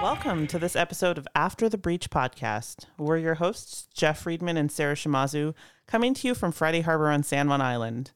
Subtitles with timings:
[0.00, 2.86] Welcome to this episode of After the Breach podcast.
[2.96, 5.54] We're your hosts, Jeff Friedman and Sara Shimazu,
[5.86, 8.12] coming to you from Friday Harbor on San Juan Island.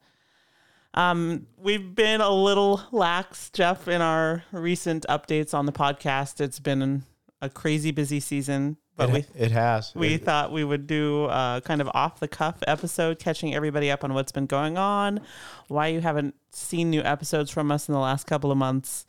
[0.95, 6.41] Um, we've been a little lax, Jeff, in our recent updates on the podcast.
[6.41, 7.03] It's been
[7.43, 9.93] a crazy busy season, but it, we it has.
[9.95, 13.91] we It- thought we would do a kind of off the cuff episode, catching everybody
[13.91, 15.21] up on what's been going on,
[15.69, 19.05] why you haven't seen new episodes from us in the last couple of months,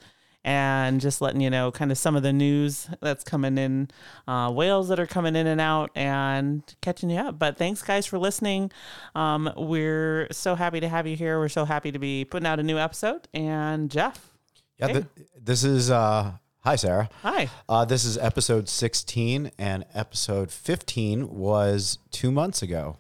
[0.46, 3.90] and just letting you know kind of some of the news that's coming in,
[4.28, 7.40] uh, whales that are coming in and out, and catching you up.
[7.40, 8.72] But thanks, guys, for listening.
[9.16, 11.40] Um, we're so happy to have you here.
[11.40, 13.28] We're so happy to be putting out a new episode.
[13.34, 14.32] And Jeff,
[14.78, 14.94] yeah, hey.
[14.94, 15.06] th-
[15.42, 17.10] this is uh hi Sara.
[17.24, 17.50] hi.
[17.68, 22.98] Uh this is episode 16 and episode 15 was 2 months ago.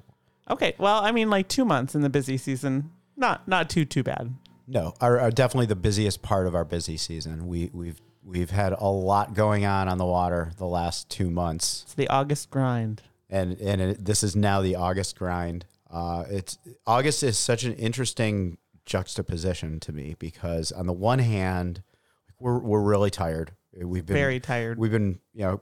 [0.50, 2.92] Okay, well, I mean, like two months in the busy season.
[3.16, 4.34] Not not too too bad.
[4.68, 7.48] No, are, are definitely the busiest part of our busy season.
[7.48, 11.84] We we've we've had a lot going on on the water the last 2 months.
[11.84, 13.02] It's the August grind.
[13.30, 15.66] and and it, this is now the August grind.
[15.92, 16.58] Uh, it's
[16.88, 21.84] August is such an interesting juxtaposition to me because on the one hand,
[22.40, 23.52] we're we're really tired.
[23.78, 24.80] We've been Very tired.
[24.80, 25.62] We've been you know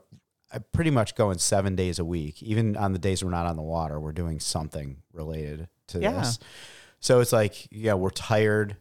[0.52, 2.42] uh, pretty much going seven days a week.
[2.42, 6.12] Even on the days we're not on the water, we're doing something related to Yeah.
[6.12, 6.38] this.
[7.00, 8.76] So it's like yeah, we're tired.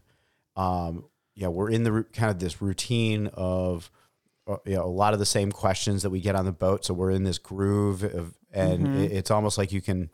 [0.56, 3.90] Um, yeah, we're in the kind of this routine of
[4.48, 6.86] uh, you know a lot of the same questions that we get on the boat.
[6.86, 9.16] So we're in this groove of, and Mm-hmm.
[9.16, 10.12] it's almost like you can,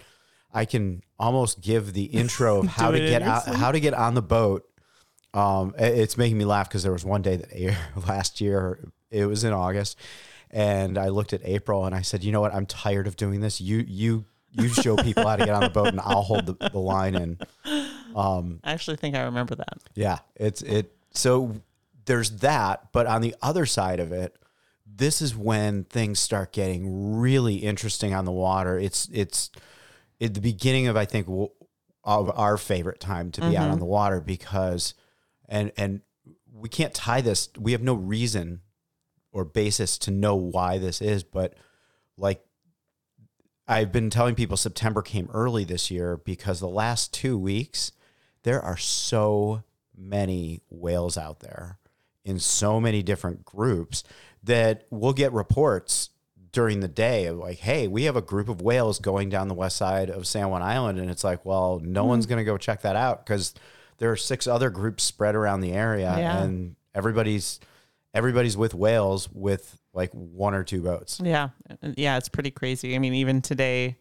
[0.54, 4.14] I can almost give the intro of how to get out, how to get on
[4.14, 4.64] the boat.
[5.34, 7.76] Um, it's making me laugh because there was one day that
[8.08, 8.80] last year
[9.12, 9.98] it was in August,
[10.52, 13.42] and I looked at April and I said, you know what, I'm tired of doing
[13.42, 13.60] this.
[13.60, 16.70] You you you show people how to get on the boat, and I'll hold the,
[16.72, 17.38] the line
[18.16, 18.60] in.
[18.64, 19.78] I actually think I remember that.
[19.96, 20.94] Yeah, it's it.
[21.14, 21.62] So
[22.06, 24.36] there's that, but on the other side of it,
[24.86, 28.78] this is when things start getting really interesting on the water.
[28.78, 29.52] It's it's
[30.20, 31.28] at the beginning of I think
[32.04, 33.80] of our favorite time to be out on mm-hmm.
[33.80, 34.94] the water because,
[35.48, 36.02] and and
[36.54, 37.50] we can't tie this.
[37.58, 38.62] We have no reason
[39.32, 41.54] or basis to know why this is, but
[42.17, 42.44] like
[43.67, 47.92] I've been telling people September came early this year because the last two weeks
[48.44, 49.64] there are so
[49.95, 51.77] many whales out there
[52.23, 54.04] in so many different groups
[54.44, 56.10] that we'll get reports
[56.52, 59.54] during the day of like, hey, we have a group of whales going down the
[59.54, 61.00] west side of San Juan Island.
[61.00, 62.10] And it's like, well, no hmm.
[62.10, 63.54] one's going to go check that out because
[63.98, 66.42] there are six other groups spread around the area Yeah.
[66.42, 67.60] and everybody's
[68.14, 71.21] everybody's with whales with like one or two boats.
[71.23, 71.50] Yeah.
[71.70, 72.95] Uh, yeah, it's pretty crazy.
[72.95, 73.98] I mean, even today,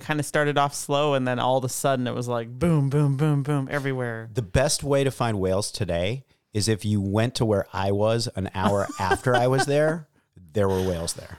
[0.00, 2.48] it kind of started off slow and then all of a sudden it was like
[2.58, 4.28] boom, boom, boom, boom everywhere.
[4.32, 8.28] The best way to find whales today is if you went to where I was
[8.34, 10.08] an hour after I was there,
[10.52, 11.38] there were whales there.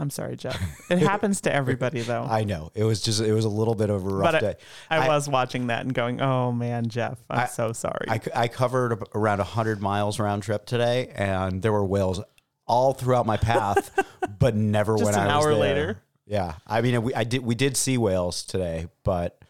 [0.00, 0.56] I'm sorry, Jeff.
[0.90, 2.22] It happens to everybody though.
[2.30, 2.70] I know.
[2.74, 4.54] It was just it was a little bit of a rough but day.
[4.88, 8.06] I, I, I- was watching that and going, "Oh man, Jeff, I'm I- so sorry."
[8.08, 12.20] I, I covered around 100 miles round trip today and there were whales
[12.64, 13.90] all throughout my path,
[14.38, 15.60] but never Just when an I was an hour there.
[15.60, 16.02] later?
[16.28, 16.54] Yeah.
[16.66, 19.40] I mean, we I did we did see whales today, but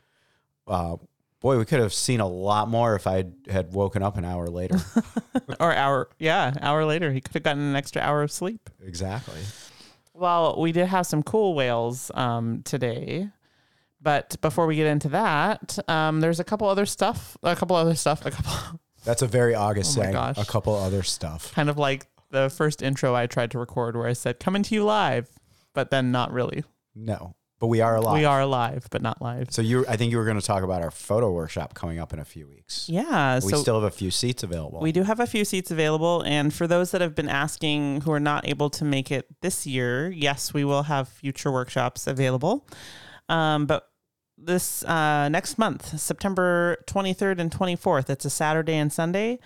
[0.66, 0.96] uh,
[1.40, 4.48] boy, we could have seen a lot more if I had woken up an hour
[4.48, 4.78] later.
[5.60, 8.70] or hour, yeah, hour later, he could have gotten an extra hour of sleep.
[8.84, 9.40] exactly.
[10.14, 13.28] Well, we did have some cool whales um, today,
[14.00, 17.94] but before we get into that, um, there's a couple other stuff, a couple other
[17.94, 18.52] stuff, a couple,
[19.04, 20.12] That's a very August Oh saying.
[20.12, 20.36] gosh.
[20.38, 21.52] A couple other stuff.
[21.54, 24.74] kind of like the first intro I tried to record where I said "coming to
[24.74, 25.28] you live,"
[25.78, 26.64] but then not really.
[26.96, 28.18] No, but we are alive.
[28.18, 29.52] We are alive, but not live.
[29.52, 32.12] So you, I think you were going to talk about our photo workshop coming up
[32.12, 32.88] in a few weeks.
[32.88, 34.80] Yeah, We so still have a few seats available.
[34.80, 36.22] We do have a few seats available.
[36.22, 39.68] And for those that have been asking who are not able to make it this
[39.68, 42.66] year, yes, we will have future workshops available.
[43.28, 43.88] Um, but
[44.36, 49.38] this uh, next month, September 23rd and 24th, it's a Saturday and Sunday,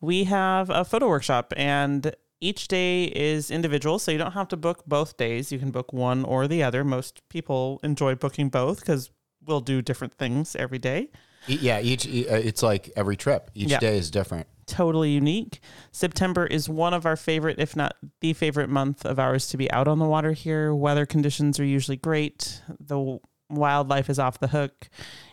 [0.00, 1.52] we have a photo workshop.
[1.58, 2.14] And
[2.44, 5.50] each day is individual, so you don't have to book both days.
[5.50, 6.84] You can book one or the other.
[6.84, 9.10] Most people enjoy booking both because
[9.46, 11.10] we'll do different things every day.
[11.46, 12.10] Yeah, each uh,
[12.50, 13.50] it's like every trip.
[13.54, 13.78] Each Yeah.
[13.80, 14.46] day is different.
[14.66, 15.60] totally unique.
[15.92, 19.70] September is one of our favorite, if not the favorite month of ours to be
[19.70, 20.74] out on the water here.
[20.74, 22.62] Weather conditions are usually great.
[22.80, 23.18] The
[23.50, 24.88] wildlife is off the hook.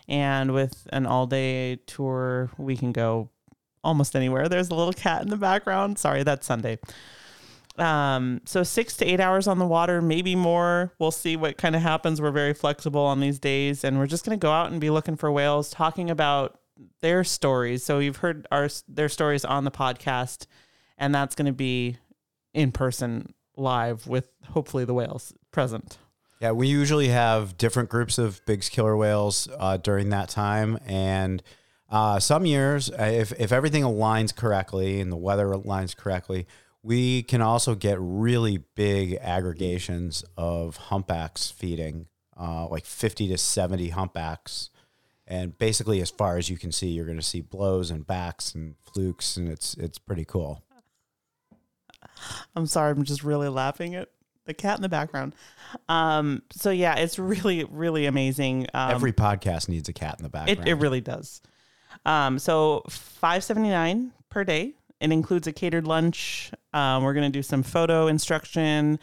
[0.06, 3.30] And with an all day tour, we can go
[3.84, 4.48] almost anywhere.
[4.48, 5.98] There's a little cat in the background.
[5.98, 6.78] Sorry, that's Sunday.
[7.78, 10.92] Um, so six to eight hours on the water, maybe more.
[10.98, 12.20] We'll see what kind of happens.
[12.20, 14.90] We're very flexible on these days, and we're just going to go out and be
[14.90, 16.58] looking for whales, talking about
[17.00, 17.82] their stories.
[17.82, 20.46] So you've heard our their stories on the podcast,
[20.98, 21.96] and that's going to be
[22.52, 25.98] in person live with hopefully the whales present.
[26.40, 31.42] Yeah, we usually have different groups of big killer whales uh, during that time, and
[31.92, 36.46] uh, some years, uh, if if everything aligns correctly and the weather aligns correctly,
[36.82, 42.06] we can also get really big aggregations of humpbacks feeding,
[42.36, 44.70] uh, like fifty to seventy humpbacks,
[45.26, 48.54] and basically, as far as you can see, you're going to see blows and backs
[48.54, 50.64] and flukes, and it's it's pretty cool.
[52.56, 54.08] I'm sorry, I'm just really laughing at
[54.46, 55.34] the cat in the background.
[55.88, 58.66] Um, so yeah, it's really, really amazing.
[58.74, 60.68] Um, Every podcast needs a cat in the it, background.
[60.68, 61.42] it really does.
[62.04, 64.74] Um, so five seventy nine per day.
[65.00, 66.52] It includes a catered lunch.
[66.72, 68.98] Um, we're gonna do some photo instruction.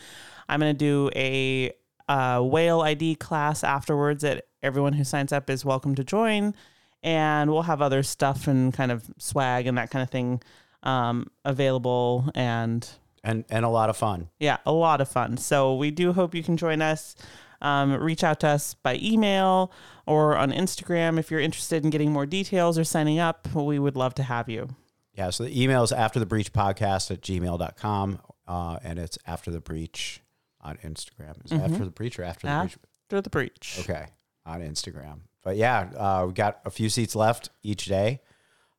[0.47, 1.71] I'm gonna do a
[2.07, 6.55] uh, whale ID class afterwards that everyone who signs up is welcome to join,
[7.03, 10.41] and we'll have other stuff and kind of swag and that kind of thing
[10.83, 12.89] um, available and
[13.23, 14.29] and and a lot of fun.
[14.39, 15.37] yeah, a lot of fun.
[15.37, 17.15] So we do hope you can join us.
[17.61, 19.71] Um, reach out to us by email
[20.05, 23.47] or on Instagram if you're interested in getting more details or signing up.
[23.53, 24.69] We would love to have you.
[25.13, 28.19] Yeah, so the email is after the breach podcast at gmail.com.
[28.47, 30.21] Uh, and it's after the breach
[30.61, 31.45] on Instagram.
[31.45, 32.77] Is it after the breach or after the breach?
[33.07, 33.77] After the breach.
[33.81, 34.07] Okay,
[34.45, 35.19] on Instagram.
[35.43, 38.21] But yeah, uh, we got a few seats left each day.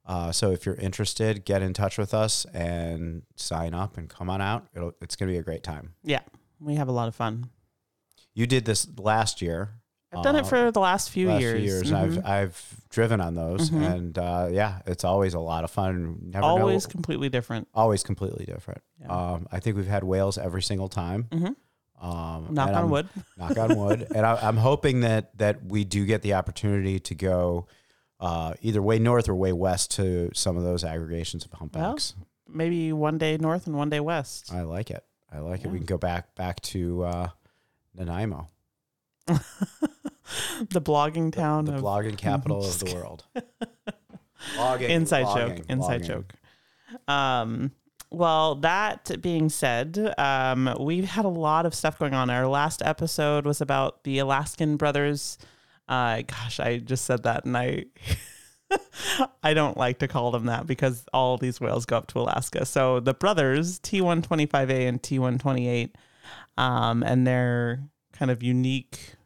[0.04, 4.28] Uh, so if you're interested, get in touch with us and sign up and come
[4.28, 4.66] on out.
[4.74, 5.94] It'll, it's going to be a great time.
[6.02, 6.20] Yeah,
[6.58, 7.50] we have a lot of fun.
[8.40, 9.74] You did this last year.
[10.12, 11.56] I've done it uh, for the last few last years.
[11.60, 11.92] few years.
[11.92, 11.94] Mhm.
[11.94, 13.92] I've I've driven on those, Mhm.
[13.94, 16.18] and uh, yeah, it's always a lot of fun.
[16.22, 17.68] Never Always know, completely different.
[17.74, 18.82] always completely different.
[19.00, 19.08] Yeah.
[19.34, 21.28] Um, I think we've had whales every single time.
[21.30, 21.54] Mhm.
[22.00, 23.08] Um, Knock on I'm- wood.
[23.36, 24.06] knock on wood.
[24.14, 27.66] and I, I'm hoping that that we do get the opportunity to go
[28.20, 32.14] uh, either way north or way west to some of those aggregations of humpbacks.
[32.48, 34.50] Maybe one day north and one day west.
[34.52, 35.04] I like it.
[35.30, 35.70] I like it.
[35.70, 37.28] We can go back back to uh,
[38.00, 38.48] Nanaimo,
[39.26, 43.24] the blogging town the of blogging capital of the world.
[44.56, 46.06] Blogging, inside blogging, joke inside blogging.
[46.06, 46.34] joke
[47.08, 47.72] um
[48.10, 52.80] well that being said um we've had a lot of stuff going on our last
[52.82, 55.36] episode was about the alaskan brothers
[55.90, 57.84] uh gosh i just said that and i
[59.42, 62.64] I don't like to call them that because all these whales go up to Alaska.
[62.64, 65.90] So the brothers, T125A and T128,
[66.60, 67.80] um, and their
[68.12, 69.16] kind of unique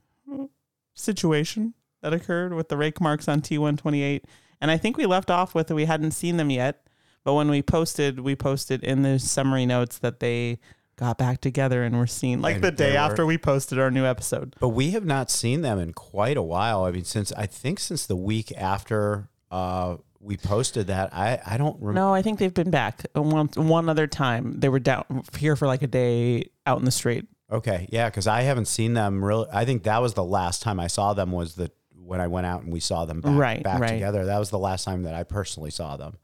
[0.95, 4.23] situation that occurred with the rake marks on T128.
[4.61, 6.87] And I think we left off with we hadn't seen them yet,
[7.25, 10.61] but when we posted, we posted in the summary notes that they
[10.97, 14.05] got back together and were seen like And the day after we posted our new
[14.05, 14.55] episode.
[14.61, 16.85] But we have not seen them in quite a while.
[16.85, 21.57] I mean, since I think since the week after uh, we posted that, I I
[21.59, 22.01] don't remember.
[22.01, 24.59] No, I think they've been back one one other time.
[24.59, 27.27] They were down here for like a day out in the street.
[27.53, 29.47] Okay, yeah, because I haven't seen them really.
[29.53, 32.47] I think that was the last time I saw them was the when I went
[32.47, 33.91] out and we saw them back, Right, back right.
[33.91, 34.25] together.
[34.27, 36.17] That was the last time that I personally saw them.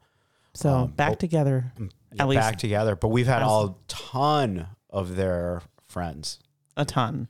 [0.53, 1.71] So Um, back oh, together.
[1.79, 1.87] Yeah,
[2.19, 2.95] At least back together.
[2.95, 6.39] But we've had a ton of their friends.
[6.75, 7.27] a ton.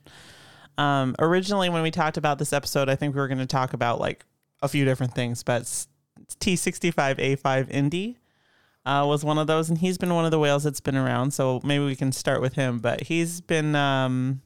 [0.78, 3.72] Um, originally, when we talked about this episode, I think we were going to talk
[3.74, 4.24] about like
[4.62, 5.86] a few different things, but
[6.36, 8.18] T65A5 Indy
[8.84, 11.32] uh, was one of those, and he's been one of the whales that's been around.
[11.32, 12.78] So maybe we can start with him.
[12.78, 14.42] But he's been um,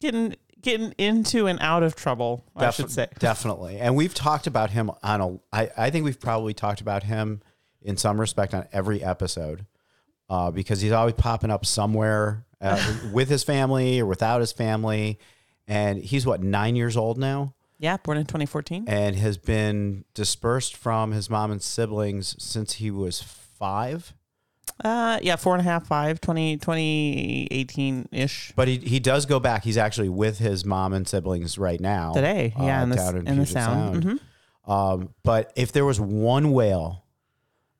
[0.00, 3.08] getting getting into and out of trouble, I should say.
[3.18, 3.78] Definitely.
[3.78, 7.40] And we've talked about him on a I, I think we've probably talked about him
[7.82, 9.66] in some respect on every episode.
[10.28, 15.18] Uh, because he's always popping up somewhere uh, with his family or without his family.
[15.66, 17.54] And he's what, nine years old now?
[17.80, 18.84] Yeah, born in 2014.
[18.86, 24.12] and has been dispersed from his mom and siblings since he was five.
[24.84, 28.52] Uh, yeah, four and a half, five, 20, 2018 ish.
[28.54, 29.64] But he, he does go back.
[29.64, 32.12] He's actually with his mom and siblings right now.
[32.12, 34.04] Today, yeah, uh, in the, in, in the sound.
[34.04, 34.20] Sound.
[34.66, 34.70] Mhm.
[34.70, 37.04] Um, but if there was one whale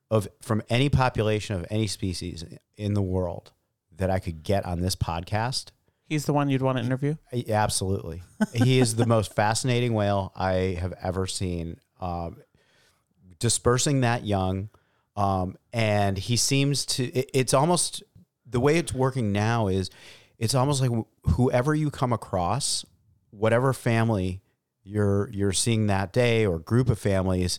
[0.09, 2.43] of from any population of any species
[2.75, 3.51] in the world
[3.97, 5.67] that I could get on this podcast,
[6.11, 7.15] He's the one you'd want to interview.
[7.47, 8.21] Absolutely,
[8.53, 11.79] he is the most fascinating whale I have ever seen.
[12.01, 12.35] Um,
[13.39, 14.67] dispersing that young,
[15.15, 17.05] um, and he seems to.
[17.05, 18.03] It, it's almost
[18.45, 19.89] the way it's working now is
[20.37, 22.83] it's almost like wh- whoever you come across,
[23.29, 24.41] whatever family
[24.83, 27.57] you're you're seeing that day or group of families,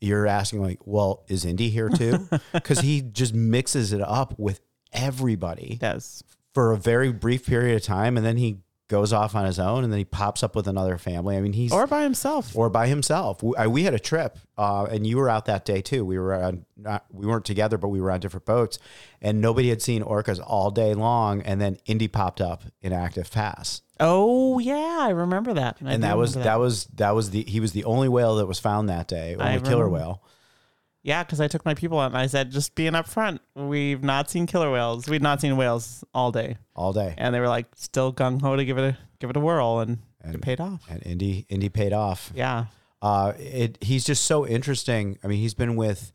[0.00, 2.28] you're asking like, well, is Indy here too?
[2.52, 4.60] Because he just mixes it up with
[4.92, 6.22] everybody Does
[6.58, 9.84] for a very brief period of time, and then he goes off on his own,
[9.84, 11.36] and then he pops up with another family.
[11.36, 12.56] I mean, he's or by himself.
[12.56, 13.44] or by himself.
[13.44, 16.04] We, I, we had a trip, uh, and you were out that day too.
[16.04, 18.80] We were on, not, we weren't together, but we were on different boats,
[19.22, 21.42] and nobody had seen orcas all day long.
[21.42, 25.76] And then Indy popped up in Active Pass, oh yeah, I remember that.
[25.84, 26.58] I and that was remember that.
[26.58, 29.60] was that was the he was the only whale that was found that day, only
[29.60, 30.24] killer whale.
[31.02, 34.02] Yeah, because I took my people out and I said, just being up front, we've
[34.02, 35.08] not seen killer whales.
[35.08, 37.14] We've not seen whales all day, all day.
[37.16, 39.80] and they were like still gung ho to give it a give it a whirl,
[39.80, 40.82] and, it And- paid off.
[40.90, 42.32] And Indy Indy paid off.
[42.34, 42.66] Yeah,
[43.00, 45.18] Uh, it he's just so interesting.
[45.22, 46.12] I mean, he's been with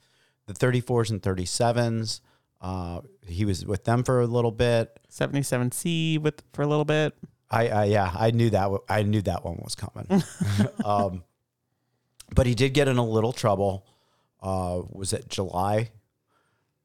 [0.47, 2.19] the 34s and 37s.
[2.61, 4.99] Uh, he was with them for a little bit.
[5.09, 7.13] seventy seven C with for a little bit.
[7.49, 8.69] I, I yeah, I knew that.
[8.89, 10.23] I knew that one was coming.
[10.85, 11.23] um,
[12.35, 13.85] but he did get in a little trouble.
[14.43, 15.91] Uh, was it July?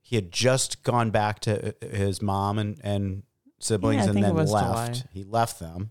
[0.01, 3.25] He had just gone back to his mom and and
[3.59, 4.49] siblings, Yeah, and then left.
[4.49, 4.95] July.
[5.13, 5.91] He left them.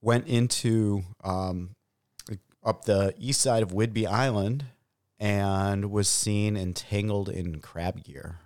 [0.00, 1.76] Went into um,
[2.64, 4.64] up the east side of Whidbey Island,
[5.20, 8.40] and was seen entangled in crab gear.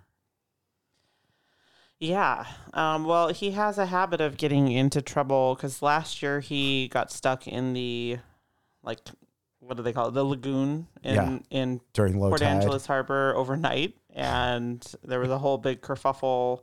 [1.99, 2.45] Yeah.
[2.73, 7.11] Um, well, he has a habit of getting into trouble because last year he got
[7.11, 8.17] stuck in the,
[8.81, 9.01] like,
[9.61, 10.13] what do they call it?
[10.13, 11.39] The lagoon in Yeah.
[11.49, 12.47] in during low Port tide.
[12.47, 16.61] Angeles Harbor overnight, and there was a whole big kerfuffle.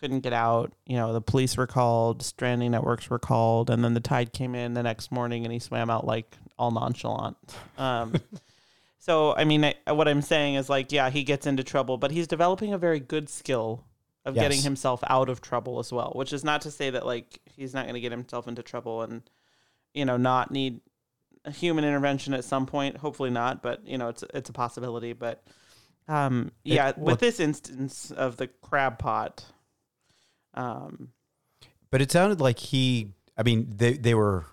[0.00, 0.72] Couldn't get out.
[0.86, 4.54] You know, the police were called, stranding networks were called, and then the tide came
[4.54, 7.36] in the next morning, and he swam out like all nonchalant.
[7.78, 8.14] Um,
[8.98, 12.10] so, I mean, I, what I'm saying is like, yeah, he gets into trouble, but
[12.10, 13.84] he's developing a very good skill
[14.26, 16.12] of getting himself out of trouble as well.
[16.14, 19.02] Which is not to say that like he's not going to get himself into trouble
[19.02, 19.22] and
[19.92, 20.80] you know not need
[21.44, 22.96] a human intervention at some point.
[22.96, 25.12] Hopefully not, but you know it's it's a possibility.
[25.12, 25.42] But
[26.08, 29.44] um, yeah, well- with this instance of the crab pot,
[30.54, 31.10] um,
[31.90, 33.12] But it sounded like he.
[33.36, 34.46] I mean, they they were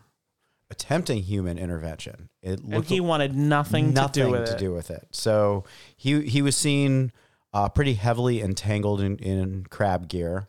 [0.70, 2.30] attempting human intervention.
[2.42, 4.60] It and looked he wanted nothing, nothing to do with to it.
[4.60, 5.08] do with it.
[5.12, 7.12] So he he was seen
[7.54, 10.48] uh, pretty heavily entangled in, in crab gear,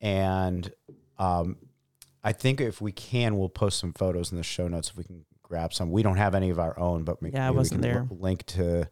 [0.00, 0.72] and
[1.18, 1.56] um,
[2.24, 5.04] I think if we can, we'll post some photos in the show notes if we
[5.04, 5.90] can grab some.
[5.90, 8.06] We don't have any of our own, but Yeah, I we wasn't can there.
[8.10, 8.88] li- link to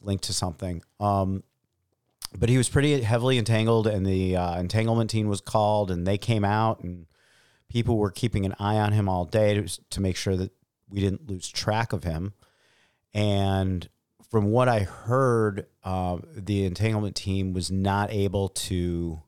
[0.00, 0.82] link to something.
[0.98, 1.42] Um,
[2.38, 6.16] but he was pretty heavily entangled, and the uh, entanglement team was called, and they
[6.18, 7.06] came out, and
[7.68, 10.52] people were keeping an eye on him all day to, to make sure that
[10.88, 12.32] we didn't lose track of him.
[13.12, 13.88] And
[14.30, 19.20] from what I heard, uh, the entanglement team was not able to.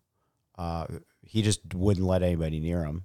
[0.57, 0.87] Uh,
[1.23, 3.05] he just wouldn't let anybody near him.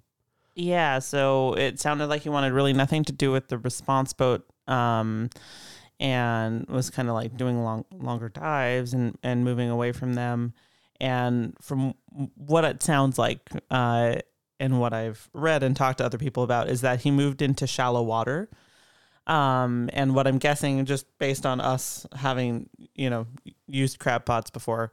[0.60, 4.44] Yeah, so it sounded like he wanted really nothing to do with the response boat,
[4.68, 5.30] um,
[6.00, 10.54] and was kind of like doing long, longer dives and and moving away from them.
[11.00, 11.94] And from
[12.34, 14.16] what it sounds like, uh,
[14.60, 17.68] and what I've read and talked to other people about, is that he moved into
[17.68, 18.50] shallow water.
[19.28, 23.28] Um, and what I'm guessing, just based on us having, you know,
[23.68, 24.92] used crab pots before,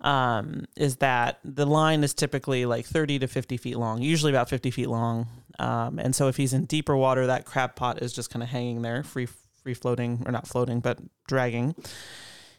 [0.00, 4.48] um, is that the line is typically like 30 to 50 feet long, usually about
[4.48, 5.28] 50 feet long.
[5.58, 8.48] Um, and so if he's in deeper water, that crab pot is just kind of
[8.48, 9.28] hanging there, free,
[9.62, 10.98] free floating, or not floating, but
[11.28, 11.74] dragging.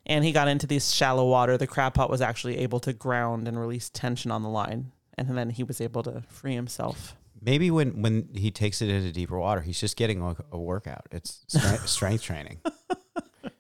[0.06, 1.58] And he got into this shallow water.
[1.58, 4.92] The crab pot was actually able to ground and release tension on the line.
[5.18, 7.16] And then he was able to free himself.
[7.46, 11.06] Maybe when, when he takes it into deeper water, he's just getting a, a workout.
[11.12, 12.60] It's strength, strength training.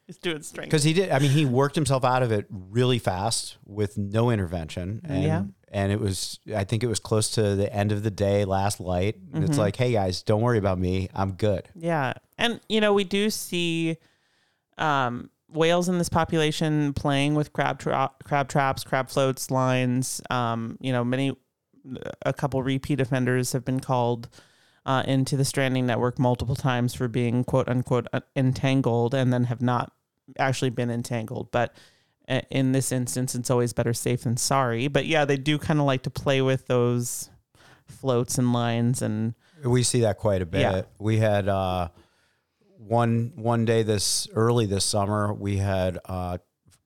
[0.08, 0.70] He's doing strength.
[0.70, 1.12] Because he did.
[1.12, 5.01] I mean, he worked himself out of it really fast with no intervention.
[5.04, 5.44] And, Yeah.
[5.72, 8.80] And it was, I think it was close to the end of the day, last
[8.80, 9.18] light.
[9.34, 11.10] And It's like, hey guys, don't worry about me.
[11.13, 11.68] I'm good.
[11.75, 12.13] Yeah.
[12.38, 13.98] And, you know, we do see
[14.77, 20.22] um, whales in this population playing with crab, tra- crab traps, crab floats, lines.
[20.30, 21.36] Um, you know, many,
[22.25, 24.30] a couple repeat offenders have been called
[24.86, 29.46] uh, into the stranding network multiple times for being quote unquote uh, entangled and then
[29.46, 29.92] have not
[30.38, 31.51] actually been entangled.
[31.51, 31.75] But
[32.30, 34.88] uh, in this instance, it's always better safe than sorry.
[34.88, 37.30] But yeah, they do kind of like to play with those
[37.88, 40.62] floats and lines and we see that quite a bit.
[40.62, 40.82] Yeah.
[41.00, 41.89] We had uh,
[42.77, 46.38] one one day this early this summer we had uh,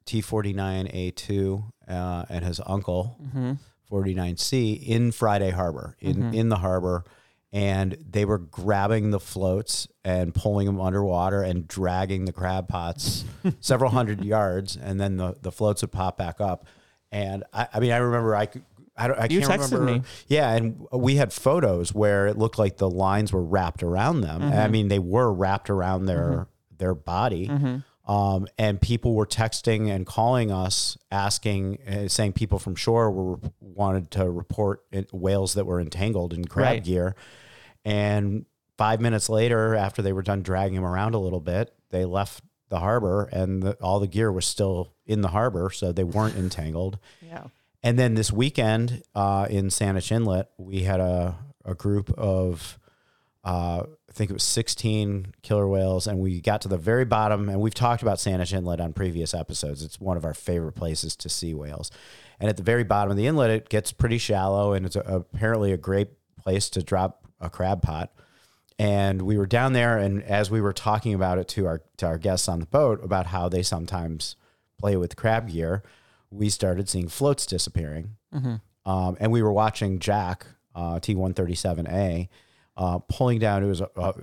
[0.05, 3.17] T forty nine A two and his uncle.
[3.21, 3.53] Mm-hmm.
[3.91, 6.33] 49C in Friday Harbor, in, mm-hmm.
[6.33, 7.03] in the harbor.
[7.51, 13.25] And they were grabbing the floats and pulling them underwater and dragging the crab pots
[13.59, 14.77] several hundred yards.
[14.77, 16.67] And then the, the floats would pop back up.
[17.11, 18.63] And I, I mean, I remember I could,
[18.99, 19.99] I, don't, I you can't texted remember.
[19.99, 20.01] Me.
[20.27, 24.41] Yeah, and we had photos where it looked like the lines were wrapped around them.
[24.41, 24.59] Mm-hmm.
[24.59, 26.75] I mean, they were wrapped around their mm-hmm.
[26.77, 27.47] their body.
[27.47, 27.77] Mm-hmm.
[28.09, 33.39] Um, and people were texting and calling us, asking, uh, saying people from shore were
[33.61, 36.83] wanted to report it- whales that were entangled in crab Right.
[36.83, 37.15] gear.
[37.85, 38.45] And
[38.79, 42.43] five minutes later, after they were done dragging him around a little bit, they left
[42.69, 46.35] the harbor, and the, all the gear was still in the harbor, so they weren't
[46.35, 46.97] entangled.
[47.21, 47.45] Yeah.
[47.83, 52.79] And then this weekend uh, in Saanich Inlet, we had a, a group of,
[53.43, 56.07] uh, I think it was 16 killer whales.
[56.07, 57.47] And we got to the very bottom.
[57.47, 59.83] And we've talked about Saanich Inlet on previous episodes.
[59.83, 61.91] It's one of our favorite places to see whales.
[62.39, 64.73] And at the very bottom of the inlet, it gets pretty shallow.
[64.73, 68.11] And it's a, apparently a great place to drop a crab pot.
[68.79, 72.05] And we were down there, and as we were talking about it to our to
[72.07, 74.37] our guests on the boat about how they sometimes
[74.77, 75.83] play with crab gear,
[76.31, 78.15] we started seeing floats disappearing.
[78.85, 82.29] Um, and we were watching Jack uh, T137A
[82.79, 83.63] uh, pulling down.
[83.63, 84.13] It was a, a,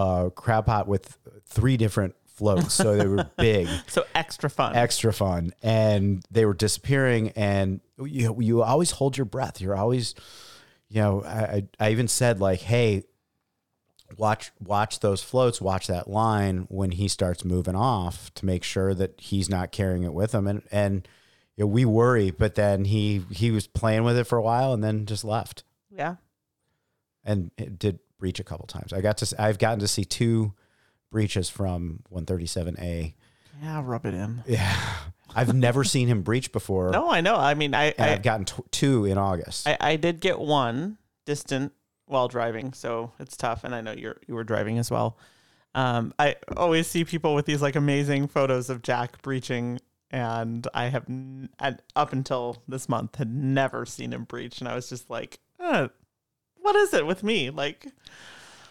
[0.00, 4.76] a crab pot with three different floats, so they were big So extra fun.
[4.76, 10.14] extra fun and they were disappearing and you you always hold your breath you're always
[10.88, 13.04] you know I, I I even said like hey
[14.16, 18.92] watch watch those floats watch that line when he starts moving off to make sure
[18.94, 21.06] that he's not carrying it with him and and
[21.56, 24.72] you know, we worry but then he he was playing with it for a while
[24.72, 25.64] and then just left
[25.94, 26.16] yeah.
[27.24, 30.52] And it did breach a couple times i got to i've gotten to see two
[31.10, 33.14] breaches from 137a
[33.62, 33.82] Yeah.
[33.84, 34.42] Rub it in.
[34.46, 34.76] yeah
[35.34, 37.36] i've never seen him breach before No, I know.
[37.36, 39.66] I mean, I, I I've gotten t- two in August.
[39.66, 41.72] I, I did get one distant
[42.06, 43.64] while driving, so it's tough.
[43.64, 45.16] And I know you're you were driving as well.
[45.74, 49.78] Um, I always see people with these like amazing photos of Jack breaching,
[50.10, 54.68] and I have n- and up until this month had never seen him breach, and
[54.68, 55.88] I was just like, uh,
[56.62, 57.50] what is it with me?
[57.50, 57.86] Like,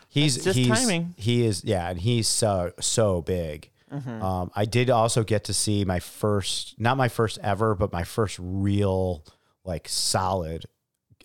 [0.10, 1.14] he's just he's, timing.
[1.18, 3.70] He is yeah, and he's so so big.
[3.92, 4.24] Mm-hmm.
[4.24, 8.04] Um, I did also get to see my first, not my first ever, but my
[8.04, 9.26] first real
[9.66, 10.66] like solid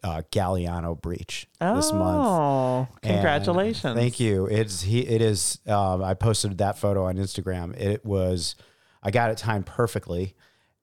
[0.03, 2.27] uh, Galiano breach this month.
[2.27, 3.97] oh, And congratulations!
[3.97, 4.47] Thank you.
[4.47, 5.01] It's he.
[5.01, 5.59] It is.
[5.67, 7.77] Um, I posted that photo on Instagram.
[7.77, 8.57] It was.
[9.03, 10.35] I got it timed perfectly,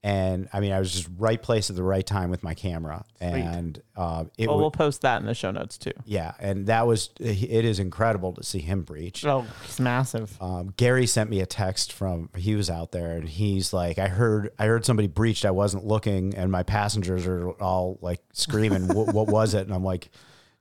[0.06, 3.06] and I mean, I was just right place at the right time with my camera,
[3.22, 4.62] and uh, it Well, was.
[4.64, 5.94] we'll post that in the show notes too.
[6.04, 9.26] Yeah, and that was it is incredible to see him breach.
[9.26, 10.36] Oh, he's massive.
[10.42, 14.10] Um, Gary sent me a text from he was out there and he's like, I
[14.10, 15.46] heard I heard somebody breached.
[15.46, 19.66] I wasn't looking, and my passengers are all like screaming, what, what was it?
[19.66, 20.10] And I'm like,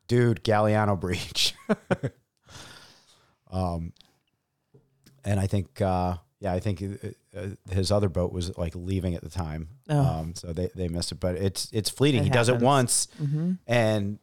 [0.06, 1.54] dude, Galiano breach.
[3.50, 3.92] um,
[5.24, 9.14] and I think uh, yeah, I think uh, uh, his other boat was like leaving
[9.14, 9.98] at the time, Oh.
[10.00, 11.20] um, so they they missed it.
[11.20, 12.22] But it's it's fleeting.
[12.22, 13.52] It he does it once, Mm-hmm.
[13.66, 14.18] and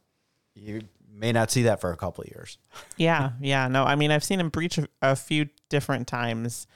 [0.54, 2.58] you may not see that for a couple of years.
[2.96, 3.68] Yeah, yeah.
[3.68, 6.66] No, I mean, I've seen him breach a, a few different times,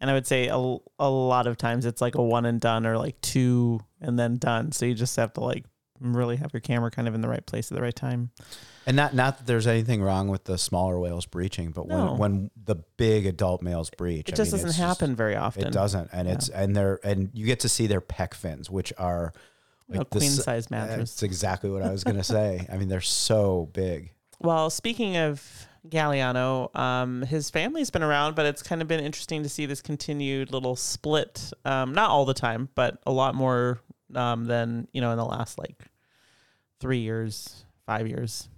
[0.00, 0.56] and I would say a,
[0.98, 4.36] a lot of times it's like a one and done or like two and then
[4.38, 4.72] done.
[4.72, 5.64] So you just have to like
[6.00, 8.30] really have your camera kind of in the right place at the right time.
[8.86, 12.12] And not not that there's anything wrong with the smaller whales breaching, but No.
[12.12, 15.66] when when the big adult males breach, It I just mean, doesn't happen very often.
[15.66, 16.34] it doesn't, and Yeah.
[16.34, 19.32] it's and they're and you get to see their pec fins, which are
[19.92, 21.10] a the queen size mattress.
[21.10, 22.66] That's exactly what I was gonna say.
[22.72, 24.12] I mean, they're so big.
[24.40, 29.42] Well, speaking of Galiano, um, his family's been around, but it's kind of been interesting
[29.42, 31.52] to see this continued little split.
[31.64, 33.80] Um, not all the time, but a lot more
[34.14, 35.84] um, than you know in the last like
[36.80, 38.48] three years, five years.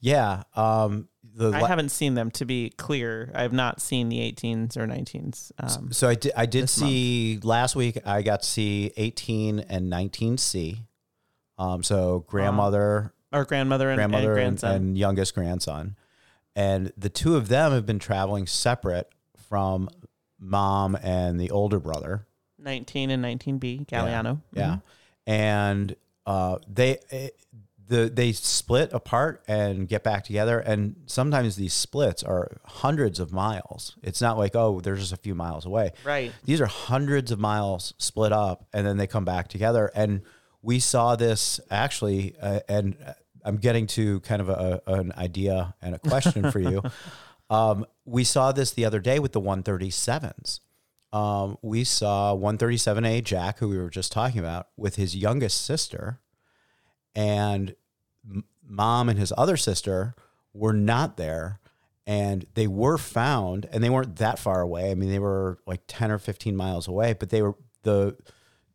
[0.00, 0.42] Yeah.
[0.56, 1.08] Um.
[1.36, 3.32] The I la- haven't seen them to be clear.
[3.34, 5.50] I have not seen the 18s or 19s.
[5.58, 7.98] Um, so I did I did see last week.
[8.06, 10.78] I got to see 18 and 19C.
[11.58, 11.82] Um.
[11.82, 14.74] So grandmother, or grandmother and, grandmother, and and, grandson.
[14.76, 15.96] and youngest grandson,
[16.54, 19.08] and the two of them have been traveling separate
[19.48, 19.88] from
[20.38, 22.26] mom and the older brother.
[22.58, 24.40] 19 and 19B, Galiano.
[24.52, 24.82] Yeah, Mhm.
[25.26, 27.28] and uh, they eh,
[27.86, 33.32] the they split apart and get back together, and sometimes these splits are hundreds of
[33.32, 33.96] miles.
[34.02, 35.92] It's not like oh, they're just a few miles away.
[36.04, 36.32] Right.
[36.44, 39.90] These are hundreds of miles split up, and then they come back together.
[39.94, 40.22] And
[40.62, 42.96] we saw this actually, uh, and
[43.44, 46.82] I'm getting to kind of a, an idea and a question for you.
[47.50, 50.60] Um, we saw this the other day with the 137s.
[51.14, 56.18] Um, we saw 137A Jack, who we were just talking about, with his youngest sister,
[57.14, 57.74] and
[58.28, 60.14] m- mom and his other sister
[60.52, 61.60] were not there.
[62.06, 64.90] And they were found, and they weren't that far away.
[64.90, 68.16] I mean, they were like 10 or 15 miles away, but they were the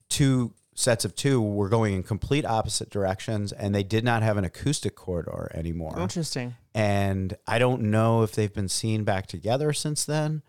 [0.07, 4.37] two sets of two were going in complete opposite directions, and they did not have
[4.37, 6.55] an acoustic corridor anymore Interesting.
[6.73, 10.41] and I don't know if they've been seen back together since then.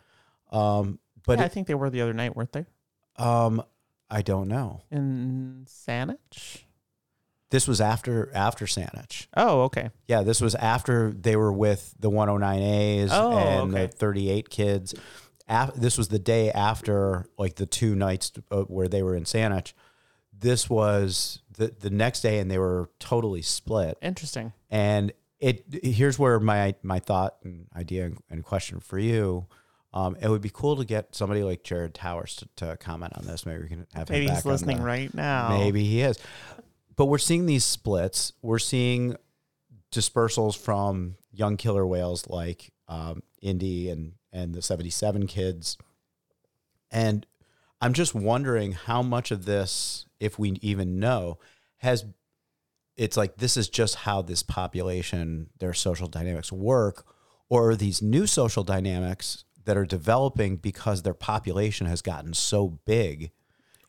[0.53, 2.67] Um, But yeah, I think they were the other night, weren't they?
[3.17, 3.63] um,
[4.13, 4.83] I don't know.
[4.91, 6.63] In Saanich?
[7.51, 9.27] This was after after Saanich.
[9.37, 9.91] Oh, okay.
[10.09, 13.87] Yeah, this was after they were with the 109As Oh, and okay.
[13.87, 14.95] the 38 kids.
[15.49, 19.25] Af- this was the day after, like the two nights uh, where they were in
[19.25, 19.73] Saanich.
[20.37, 23.99] This was the the next day, and they were totally split.
[24.01, 24.53] Interesting.
[24.71, 29.47] And it here's where my my thought and idea and question for you.
[29.93, 33.27] Um, it would be cool to get somebody like Jared Towers to, to comment on
[33.27, 33.45] this.
[33.45, 35.49] Maybe we can have him Maybe he's listening the- right now.
[35.49, 36.19] Maybe he is.
[36.97, 38.33] But we're seeing these splits.
[38.43, 39.17] We're seeing
[39.91, 45.77] dispersals from young killer whales like um, Indy and and the 77 kids.
[46.93, 47.27] And
[47.81, 51.39] I'm just wondering how much of this, if we even know,
[51.79, 52.05] has
[52.97, 57.07] it's like this is just how this population, their social dynamics work,
[57.49, 62.79] or are these new social dynamics that are developing because their population has gotten so
[62.85, 63.31] big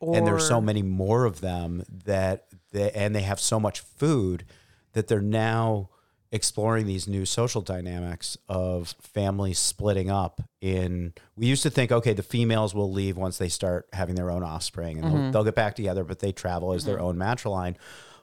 [0.02, 4.46] and there's so many more of them that they, and they have so much food
[4.94, 5.90] that they're now
[6.32, 12.14] exploring these new social dynamics of families splitting up in we used to think okay
[12.14, 15.32] the females will leave once they start having their own offspring and they'll, mm-hmm.
[15.32, 17.06] they'll get back together but they travel as their mm-hmm.
[17.06, 17.76] own matriline.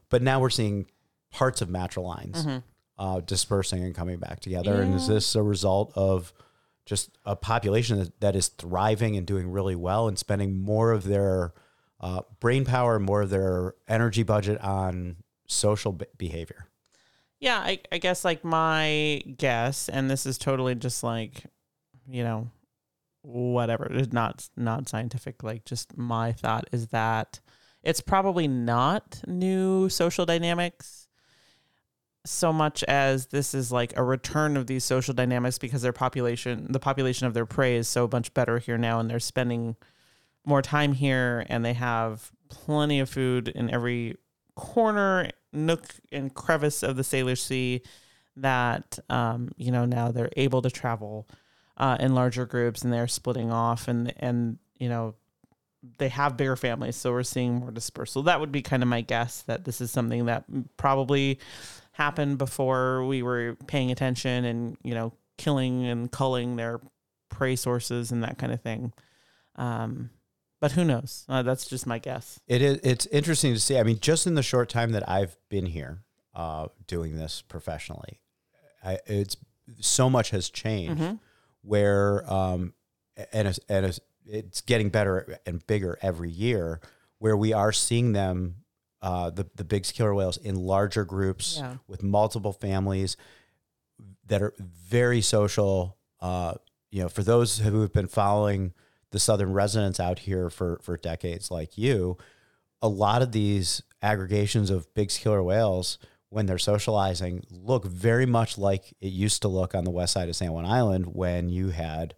[0.09, 0.87] But now we're seeing
[1.31, 2.59] parts of matrilines mm-hmm.
[2.99, 4.81] uh, dispersing and coming back together.
[4.81, 6.33] And is this a result of
[6.89, 11.05] just a population that, that is thriving and doing really well and spending more of
[11.05, 11.53] their
[12.01, 16.67] uh, brain power, more of their energy budget on social be- behavior.
[17.41, 21.45] Yeah, I, I guess like my guess, and this is totally just like,
[22.09, 22.51] you know,
[23.21, 23.87] whatever.
[23.91, 25.43] It's not not scientific.
[25.43, 27.39] Like just my thought is that
[27.83, 31.08] it's probably not new social dynamics
[32.29, 36.67] so much as this is like a return of these social dynamics because their population
[36.71, 39.77] the population of their prey is so much better here now and they're spending
[40.45, 44.17] more time here and they have plenty of food in every
[44.55, 47.83] corner nook and crevice of the Salish Sea
[48.37, 51.27] that um, you know now they're able to travel
[51.77, 55.15] uh, in larger groups and they're splitting off and and you know
[55.99, 58.25] they have bigger families so we're seeing more dispersal.
[58.25, 60.45] That would be kind of my guess that this is something that
[60.77, 61.39] probably
[61.99, 66.81] happened before we were paying attention and you know killing and culling their
[67.29, 68.93] prey sources and that kind of thing
[69.57, 70.11] um,
[70.61, 72.79] but who knows uh, that's just my guess It is.
[72.83, 73.79] It's interesting to see.
[73.79, 76.03] I mean, just in the short time that I've been here
[76.35, 78.21] uh, doing this professionally,
[78.85, 79.37] I, it's
[79.81, 81.01] so much has changed.
[81.03, 81.19] Mhm.
[81.63, 82.73] Where um,
[83.33, 86.81] and and it's getting better and bigger every year.
[87.19, 88.57] Where we are seeing them,
[89.03, 91.77] uh, the the big killer whales in larger groups Yeah.
[91.87, 93.17] with multiple families
[94.27, 95.97] that are very social.
[96.21, 96.55] Uh,
[96.91, 98.73] you know, for those who have been following
[99.11, 102.17] the southern residents out here for for decades, like you,
[102.83, 105.99] a lot of these aggregations of big killer whales,
[106.31, 110.29] when they're socializing, look very much like it used to look on the west side
[110.29, 112.15] of San Juan Island when you had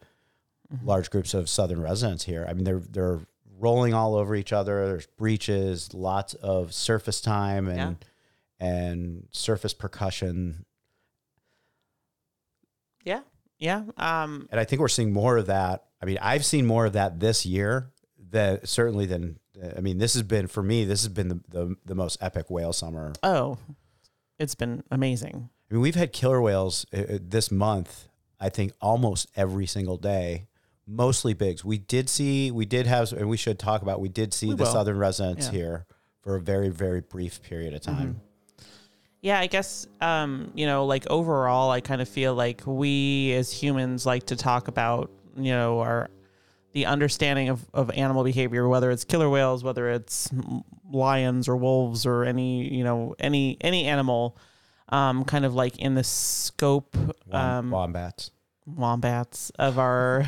[0.85, 2.47] large groups of southern residents here.
[2.49, 3.21] I mean, they're they're
[3.61, 4.87] rolling all over each other.
[4.87, 8.05] There's breaches, lots of surface time and
[8.59, 10.65] and surface percussion.
[13.05, 13.21] yeah
[13.59, 15.85] yeah um And I think we're seeing more of that.
[16.03, 17.91] I mean, I've seen more of that this year
[18.31, 19.39] that certainly than
[19.77, 22.51] I mean, this has been for me, this has been the, the, the most epic
[22.51, 23.13] whale summer.
[23.23, 23.59] oh
[24.39, 28.09] it's been amazing I mean, we've had killer whales uh, uh, this month,
[28.41, 30.47] I think almost every single day,
[30.91, 31.65] mostly bigs.
[31.65, 34.55] We did see, we did have, and we should talk about, we did see We
[34.57, 34.73] the will.
[34.73, 35.53] southern residents Yeah.
[35.53, 35.87] here
[36.23, 38.21] for a very, very brief period of time.
[39.23, 43.53] Yeah, I guess um, you know, like overall I kind of feel like we as
[43.53, 46.09] humans like to talk about, you know, our
[46.73, 50.31] the understanding of, of animal behavior, whether it's killer whales, whether it's
[50.91, 54.39] lions or wolves or any, you know, any any animal,
[54.89, 58.31] um, kind of like in the scope Wom- um, wombats.
[58.77, 60.25] Wombats of our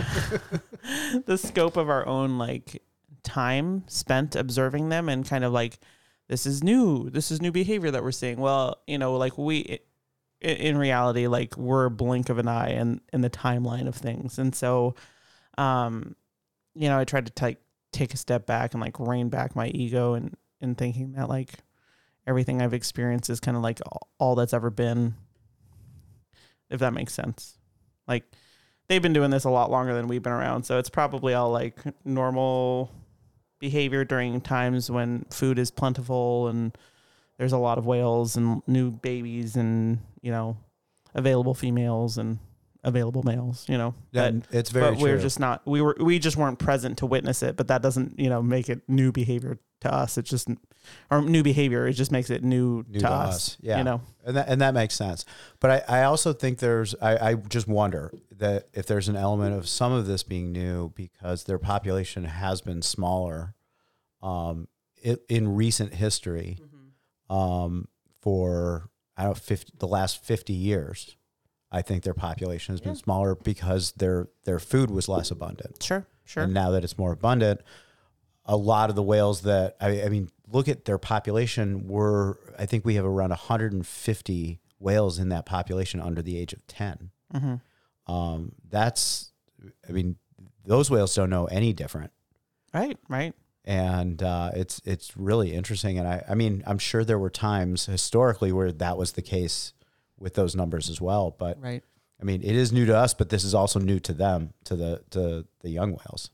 [1.27, 2.83] the scope of our own like
[3.23, 5.79] time spent observing them and kind of like
[6.29, 8.39] this is new this is new behavior that we're seeing.
[8.39, 9.81] Well you know like we
[10.41, 14.39] in reality like we're a blink of an eye in in the timeline of things.
[14.39, 14.95] And so
[15.59, 16.17] um
[16.75, 17.59] you know i tried to take
[17.93, 21.51] take a step back and like rein back my ego and and thinking that like
[22.27, 23.81] everything i've experienced is kind of like
[24.19, 25.15] all that's ever been
[26.71, 27.59] if that makes sense
[28.13, 28.25] like
[28.89, 31.51] they've been doing this a lot longer than we've been around so it's probably all
[31.51, 32.91] like normal
[33.61, 36.77] behavior during times when food is plentiful and
[37.39, 40.57] there's a lot of whales and new babies and you know
[41.15, 42.39] available females and
[42.85, 43.95] available males, you know.
[44.11, 45.23] Yeah, But- it's very but we're true.
[45.23, 48.29] just not we were we just weren't present to witness it but that doesn't you
[48.29, 50.49] know make it new behavior to us it's just
[51.11, 53.79] or new behavior it just makes it new, New to, to us, us, yeah.
[53.79, 55.25] you know and that, and that makes sense.
[55.61, 59.57] But I, I also think there's, I, I just wonder that if there's an element
[59.57, 63.55] of some of this being new because their population has been smaller
[64.23, 64.69] um,
[65.03, 66.59] it, in recent history
[67.29, 67.89] um,
[68.21, 71.17] for, I don't know, 50, the last 50 years.
[71.75, 73.03] I think their population has been Yeah.
[73.03, 75.83] smaller because their their food was less abundant.
[75.83, 77.63] sure sure And now that it's more abundant,
[78.45, 81.89] a lot of the whales that I, I mean, look at their population.
[81.89, 86.67] We're I think we have around 150 whales in that population under the age of
[86.67, 87.11] 10.
[87.35, 88.13] mm-hmm.
[88.13, 89.33] Um, that's,
[89.89, 90.17] I mean,
[90.65, 92.11] those whales don't know any different,
[92.75, 93.33] right right
[93.65, 95.99] and uh, it's it's really interesting.
[95.99, 99.73] And I I mean, I'm sure there were times historically where that was the case
[100.19, 101.35] with those numbers as well.
[101.37, 101.85] But right
[102.21, 104.77] I mean, it is new to us, but this is also new to them, to
[104.77, 106.31] the to the young whales.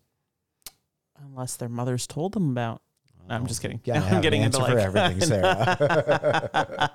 [1.21, 2.83] unless their mothers told them about
[3.29, 3.81] I'm just kidding.
[3.85, 6.91] Gotta I'm getting an into like for everything, Sara.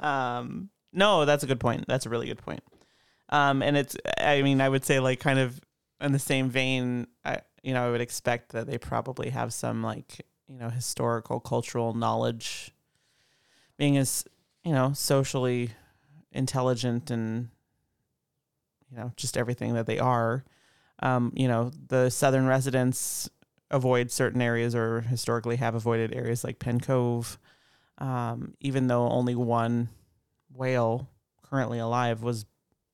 [0.00, 1.84] um, no, that's a good point.
[1.86, 2.62] That's a really good point.
[3.28, 5.60] Um, and it's, I mean, I would say like kind of
[6.00, 9.82] in the same vein, I, you know, I would expect that they probably have some
[9.82, 12.72] like, you know, historical, cultural knowledge
[13.76, 14.24] being as,
[14.64, 15.70] you know, socially
[16.32, 17.48] intelligent and,
[18.90, 20.44] you know, just everything that they are.
[21.00, 23.28] Um, you know, the southern residents
[23.70, 27.38] avoid certain areas or historically have avoided areas like Penn Cove
[27.98, 29.88] um, even though only one
[30.52, 31.08] whale
[31.42, 32.44] currently alive was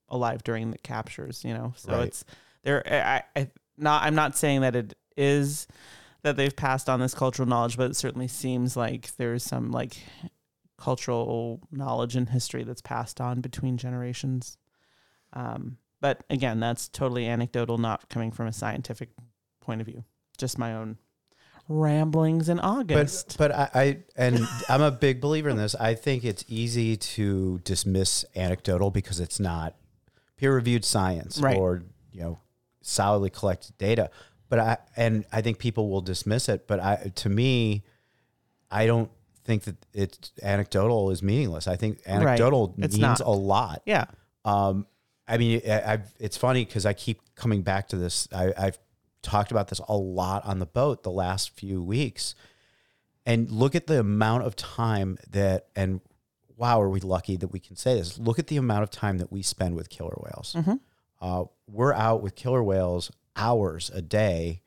[0.08, 1.44] alive during the captures.
[1.44, 2.08] You know, so Right.
[2.08, 2.24] it's
[2.62, 2.82] there.
[2.86, 4.04] I, I not.
[4.04, 5.66] I'm not saying that it is
[6.22, 9.96] that they've passed on this cultural knowledge, but it certainly seems like there's some like
[10.78, 14.56] cultural knowledge and history that's passed on between generations.
[15.32, 19.10] Um, but again, that's totally anecdotal, not coming from a scientific
[19.60, 20.04] point of view.
[20.38, 20.98] Just my own
[21.68, 23.36] ramblings in August.
[23.38, 25.74] But but I, I and I'm a big believer in this.
[25.74, 29.74] I think it's easy to dismiss anecdotal because it's not
[30.36, 31.56] peer reviewed science Right.
[31.56, 32.38] or you know
[32.82, 34.10] solidly collected data.
[34.48, 36.66] But I and I think people will dismiss it.
[36.66, 37.84] But I to me,
[38.70, 39.10] I don't
[39.44, 41.66] think that it's anecdotal is meaningless.
[41.66, 43.20] I think anecdotal It's means not.
[43.20, 43.82] a lot.
[43.86, 44.04] yeah.
[44.44, 44.86] Um,
[45.26, 48.28] I mean, I, I've, it's funny because I keep coming back to this.
[48.34, 48.78] I, I've
[49.22, 52.34] talked about this a lot on the boat the last few weeks,
[53.24, 56.00] and look at the amount of time that, and
[56.56, 58.18] wow, are we lucky that we can say this?
[58.18, 60.54] Look at the amount of time that we spend with killer whales.
[60.58, 60.80] Mhm.
[61.20, 64.60] Uh, we're out with killer whales hours a day,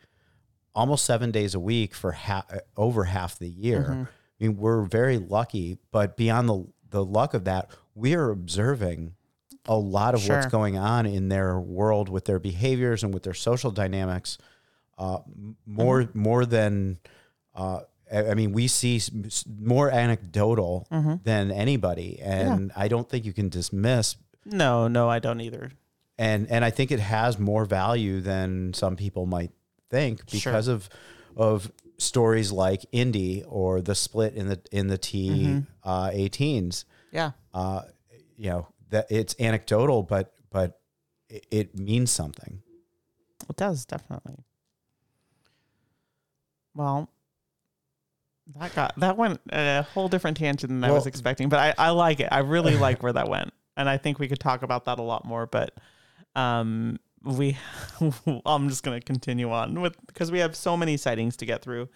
[0.74, 3.84] almost seven days a week for ha- over half the year.
[3.84, 4.08] Mhm.
[4.08, 9.16] I mean, we're very lucky, but beyond the the luck of that, we are observing
[9.68, 13.34] a lot of what's going on in their world with their behaviors and with their
[13.34, 14.38] social dynamics.
[14.98, 15.20] Uh,
[15.66, 16.20] more Mm-hmm.
[16.20, 17.00] more than
[17.56, 19.02] uh, I I mean, we see
[19.60, 21.24] more anecdotal Mhm.
[21.24, 24.16] than anybody, and I don't think you can dismiss.
[24.46, 25.72] No, no, I don't either.
[26.18, 29.52] And and I think it has more value than some people might
[29.90, 30.52] think Sure.
[30.52, 30.88] because of
[31.36, 35.60] of stories like Indy or the split in the in the T Mm-hmm.
[35.90, 36.86] uh, 18s.
[37.12, 37.32] Yeah.
[37.54, 37.82] Uh,
[38.38, 40.80] you know that it's anecdotal, but but
[41.30, 42.62] it, it means something.
[43.50, 44.44] It does definitely.
[46.74, 47.10] Well,
[48.60, 51.90] that got that went a whole different tangent than I was expecting, but I, I
[51.92, 52.30] like it.
[52.32, 55.04] I really like where that went, and I think we could talk about that a
[55.04, 55.48] lot more.
[55.48, 55.74] But
[56.36, 57.58] um, we,
[58.46, 61.90] I'm just gonna continue on with because we have so many sightings to get through.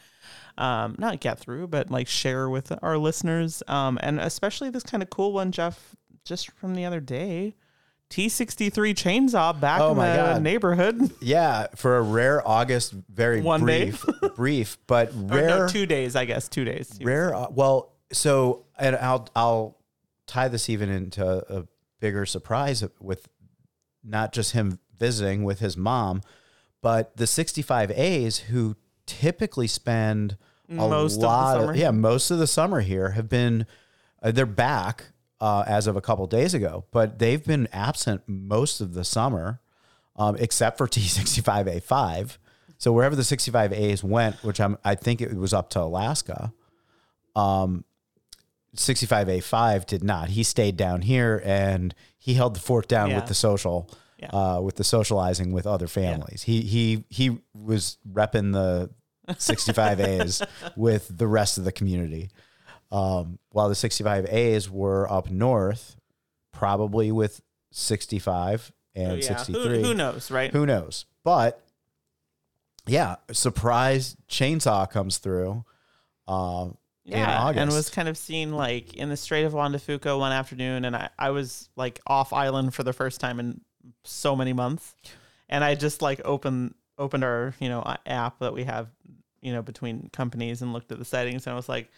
[0.58, 5.04] Um, not get through, but like share with our listeners, um, and especially this kind
[5.04, 5.95] of cool one, Jeff,
[6.30, 7.56] just from the other day.
[8.10, 10.42] T63 chainsaw back Oh in my the God.
[10.42, 11.12] neighborhood.
[11.22, 13.92] Yeah, for a rare August, very One day?
[13.92, 15.48] brief, brief, but rare.
[15.48, 16.48] no, two days, I guess.
[16.48, 16.98] Two days.
[17.04, 17.36] Rare.
[17.36, 19.78] Uh, well, so and I'll I'll
[20.26, 21.68] tie this even into a
[22.00, 23.28] bigger surprise with
[24.04, 26.22] not just him visiting with his mom,
[26.82, 30.36] but the 65As who typically spend
[30.70, 31.76] a Most of the lot summer.
[31.76, 33.65] yeah most of the summer here have been
[34.22, 35.06] uh, they're back
[35.41, 39.62] uh, as of a couple days ago, but they've been absent most of the summer,
[40.15, 42.38] um, except for T65A5.
[42.78, 46.54] So wherever the 65As went, which I'm, I think it was up to Alaska,
[47.36, 47.84] um,
[48.75, 50.30] 65A5 did not.
[50.30, 53.17] He stayed down here and he held the fort down Yeah.
[53.17, 54.30] with the social, Yeah.
[54.30, 56.43] uh, with the socializing with other families.
[56.43, 58.89] He he he was repping the
[59.34, 62.30] 65As with the rest of the community,
[62.91, 65.95] um, while the 65As were up north,
[66.52, 69.21] probably with 65 and Oh, yeah.
[69.21, 69.82] 63.
[69.82, 70.52] Who, who knows, right?
[70.52, 71.06] Who knows?
[71.23, 71.63] But
[72.88, 75.63] yeah, surprise chainsaw comes through.
[76.28, 76.69] Uh,
[77.06, 77.62] in August.
[77.62, 80.86] and was kind of seen like in the Strait of Juan de Fuca one afternoon,
[80.86, 83.62] and I, I was like off island for the first time in
[84.04, 84.95] so many months,
[85.47, 88.89] and I just like opened opened our you know app that we have
[89.41, 91.89] you know between companies and looked at the settings, and I was like.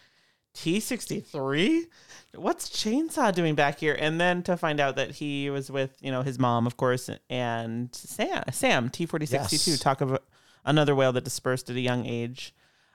[0.54, 1.86] T sixty three,
[2.34, 3.96] what's Chainsaw doing back here?
[3.98, 7.08] And then to find out that he was with you know his mom, of course,
[7.30, 9.70] and Sam Sam T forty sixty two.
[9.72, 9.80] Yes.
[9.80, 10.18] Talk of
[10.64, 12.54] another whale that dispersed at a young age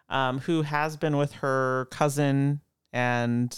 [0.10, 2.62] um, who has been with her cousin
[2.94, 3.58] and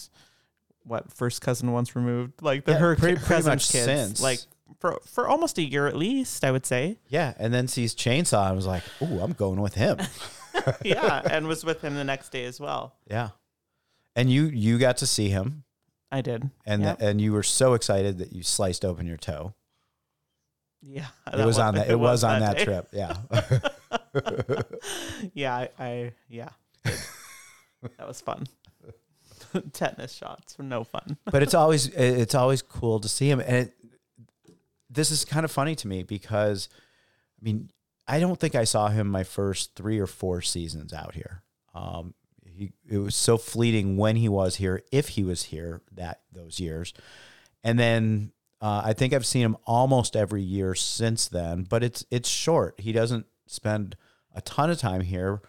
[0.84, 4.22] what first cousin once removed, like the Yeah, her pretty- pretty cousin's much kids, since.
[4.22, 4.40] like
[4.80, 6.98] for for almost a year at least, I would say.
[7.10, 9.98] yeah, and then sees chainsaw and was like, "Ooh, I'm going with him."
[10.84, 12.96] yeah, and was with him the next day as well.
[13.10, 13.30] yeah,
[14.16, 15.64] and you you got to see him,
[16.12, 17.02] I did, and Yep.
[17.02, 19.54] and you were so excited that you sliced open your toe.
[20.82, 21.90] yeah, It was on that.
[21.90, 22.66] It was on that day.
[22.66, 22.90] trip.
[22.92, 23.16] Yeah.
[25.34, 26.50] yeah, I, I yeah,
[26.84, 28.46] that was fun.
[29.74, 31.18] Tetanus shots were no fun.
[31.26, 33.74] but it's always it's always cool to see him and it,
[34.92, 36.70] this is kind of funny to me because
[37.42, 37.72] i mean
[38.08, 41.42] i don't think i saw him my first three or four seasons out here
[41.74, 42.14] um
[42.60, 46.60] he it was so fleeting when he was here if he was here that those
[46.60, 46.94] years
[47.64, 52.06] and then uh, i think i've seen him almost every year since then but it's
[52.12, 53.96] it's short he doesn't spend
[54.36, 55.42] a ton of time here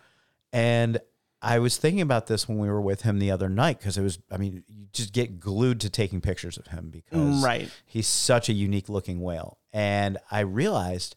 [0.52, 0.98] and
[1.42, 4.02] I was thinking about this when we were with him the other night because it
[4.02, 7.70] was, I mean, you just get glued to taking pictures of him because Right.
[7.86, 9.56] he's such a unique looking whale.
[9.72, 11.16] And I realized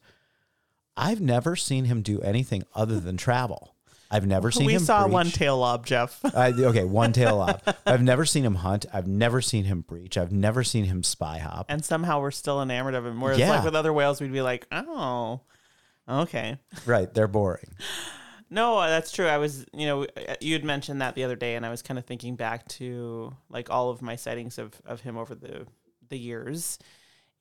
[0.95, 3.75] I've never seen him do anything other than travel.
[4.13, 4.81] I've never seen we him.
[4.81, 6.19] We saw one tail lob, Jeff.
[6.35, 7.61] I, okay, one tail lob.
[7.85, 8.85] I've never seen him hunt.
[8.93, 10.17] I've never seen him breach.
[10.19, 11.65] I've never seen him spy hop.
[11.67, 13.19] and somehow we're still enamored of him.
[13.19, 13.49] Whereas Yeah.
[13.49, 15.41] like with other whales, we'd be like, oh,
[16.07, 16.59] okay.
[16.85, 17.73] Right, they're boring.
[18.51, 19.25] No, uh, that's true.
[19.25, 21.71] I was, you know, uh, uh, you had mentioned that the other day, and I
[21.71, 25.33] was kind of thinking back to like all of my sightings of of him over
[25.33, 25.65] the
[26.09, 26.77] the years,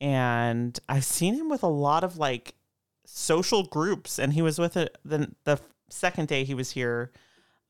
[0.01, 2.55] and I've seen him with a lot of like
[3.05, 5.61] social groups, and he was with it the the
[5.92, 7.12] second day he was here,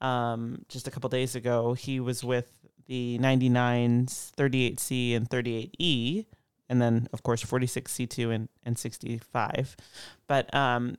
[0.01, 1.75] um, just a couple days ago.
[1.75, 2.51] He was with
[2.87, 6.27] the 99s, 38C, and 38E.
[6.69, 9.77] And then, of course, 46C2 and, and 65.
[10.27, 10.97] But um,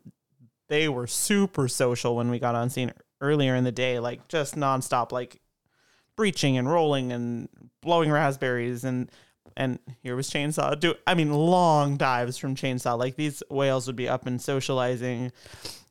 [0.69, 4.55] they were super social when we got on scene earlier in the day, like just
[4.55, 5.41] nonstop, like
[6.15, 7.49] breaching and rolling and
[7.81, 9.11] blowing raspberries and
[9.55, 13.95] and here was chainsaw do I mean long dives from chainsaw like these whales would
[13.95, 15.31] be up and socializing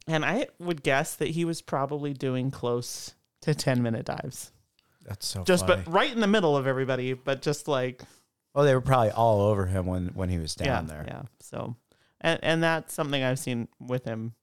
[0.09, 4.53] and I would guess that he was probably doing close to 10 minute dives
[5.05, 5.83] That's so just funny.
[5.85, 8.03] but right in the middle of everybody but just like
[8.55, 11.05] oh, they were probably all over him when when he was down yeah there.
[11.07, 11.77] yeah so
[12.21, 14.35] and and that's something I've seen with him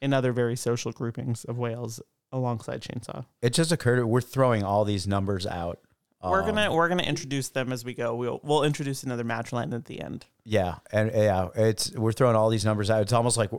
[0.00, 2.00] in other very social groupings of whales
[2.32, 4.04] alongside chainsaw It just occurred.
[4.04, 5.80] We're throwing all these numbers out.
[6.22, 8.14] We're Um, gonna we're gonna introduce them as we go.
[8.14, 10.26] We'll we'll introduce another matriline at the end.
[10.44, 13.00] Yeah, and yeah, it's we're throwing all these numbers out.
[13.02, 13.50] It's almost like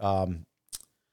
[0.00, 0.46] um,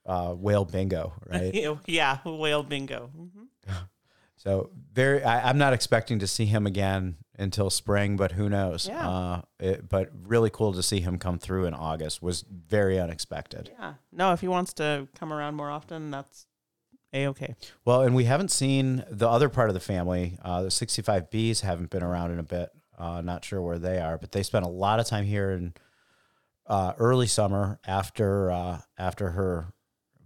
[0.06, 1.54] uh, whale bingo, right?
[1.86, 3.10] yeah, whale bingo.
[3.18, 3.48] Mhm.
[4.36, 8.88] so very, I, I'm not expecting to see him again until spring, but who knows?
[8.88, 9.10] Yeah.
[9.10, 12.22] Uh, it, but really cool to see him come through in August.
[12.22, 13.72] Was very unexpected.
[13.80, 13.94] Yeah.
[14.12, 16.48] No, if he wants to come around more often, that's
[17.14, 17.56] a okay.
[17.86, 20.38] Well, and we haven't seen the other part of the family.
[20.44, 22.70] Uh, the 65Bs haven't been around in a bit.
[22.98, 25.74] Uh, not sure where they are, but they spent a lot of time here in
[26.68, 29.66] uh, early summer after uh, after her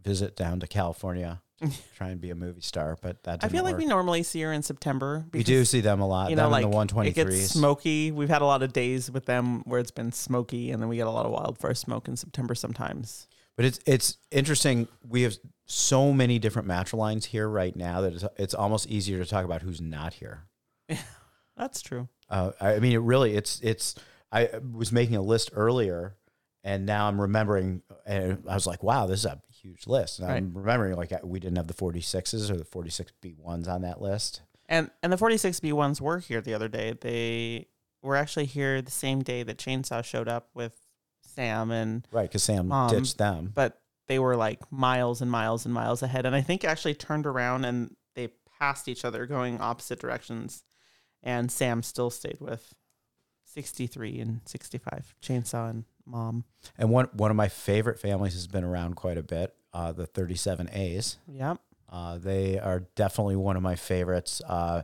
[0.07, 1.41] visit down to California,
[1.95, 2.97] try and be a movie star.
[3.01, 3.81] But that I feel like work.
[3.81, 5.25] we normally see her in September.
[5.33, 6.29] we do see them a lot.
[6.29, 8.11] You know, like in the it gets smoky.
[8.11, 10.95] We've had a lot of days with them where it's been smoky, and then we
[10.95, 13.27] get a lot of wildfire smoke in September sometimes.
[13.55, 14.87] But it's it's interesting.
[15.07, 19.29] We have so many different matrilines here right now that it's, it's almost easier to
[19.29, 20.45] talk about who's not here.
[21.57, 22.07] That's true.
[22.29, 23.95] Uh, I I mean, it really, it's, it's,
[24.31, 26.15] I was making a list earlier
[26.67, 30.19] and now I'm remembering, and I was like, wow, this is a huge list.
[30.19, 34.41] And I'm remembering like we didn't have the 46s or the 46B1s on that list.
[34.69, 36.93] And and the 46B ones were here the other day.
[36.99, 37.67] They
[38.01, 40.75] were actually here the same day that Chainsaw showed up with
[41.21, 42.23] Sam and Right.
[42.29, 43.51] Because Sam Um, ditched them.
[43.55, 46.25] but they were like miles and miles and miles ahead.
[46.25, 48.29] And I think actually turned around and they
[48.59, 50.63] passed each other going opposite directions.
[51.23, 52.73] And Sam still stayed with
[53.45, 56.45] 63 and 65, Chainsaw and Mom.
[56.77, 60.07] And one, one of my favorite families has been around quite a bit, uh, the
[60.07, 61.17] 37As.
[61.27, 61.59] Yep.
[61.89, 64.41] Uh, they are definitely one of my favorites.
[64.47, 64.83] Uh,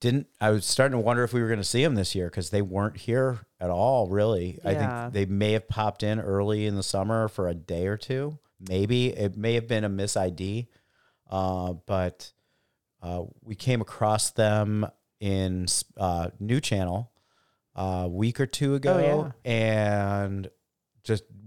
[0.00, 0.28] didn't.
[0.40, 2.50] I was starting to wonder if we were going to see them this year because
[2.50, 4.08] they weren't here at all.
[4.08, 7.86] Really, I think they may have popped in early in the summer for a day
[7.88, 8.38] or two.
[8.60, 10.68] Maybe it may have been a miss ID,
[11.30, 12.32] uh, but
[13.02, 14.86] uh, we came across them
[15.20, 15.66] in
[15.96, 17.10] uh, New Channel
[17.74, 20.57] a week or two ago, and just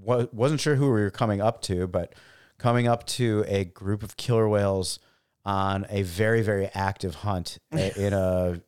[0.01, 2.13] wa- wasn't sure who we were coming up to, but
[2.57, 4.99] coming up to a group of killer whales
[5.43, 8.61] on a very very active hunt in a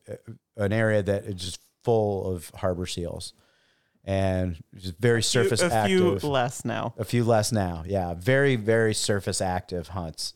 [0.56, 3.32] an area that is just full of harbor seals
[4.04, 5.72] and just very surface active.
[5.72, 6.94] a active few less now.
[6.98, 7.84] a few less now.
[7.86, 10.34] Yeah, very very surface active hunts.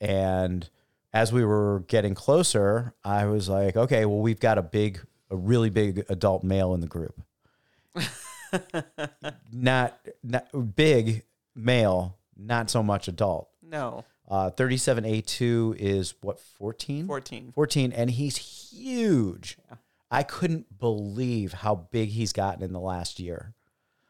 [0.00, 0.68] And
[1.12, 5.00] as we were getting closer, I was like, okay, well we've got a big
[5.30, 7.20] a really big adult male in the group.
[9.52, 11.24] not not big
[11.54, 13.48] male, not so much adult.
[13.62, 17.06] No, Uh 37A2 is what 14?
[17.06, 17.52] 14.
[17.54, 18.36] 14 and he's
[18.72, 19.58] huge.
[20.10, 23.54] I couldn't believe how big he's gotten in the last year.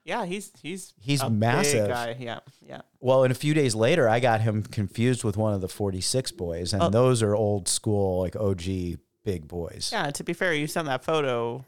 [0.04, 1.88] Yeah, he's he's He's a big massive.
[1.88, 2.16] guy.
[2.18, 2.80] Yeah, yeah.
[3.00, 6.32] Well, and a few days later, I got him confused with one of the 46
[6.32, 8.62] boys, and those are old school, like OG
[9.22, 9.90] big boys.
[9.92, 11.62] Yeah, to be fair, you sent that photo,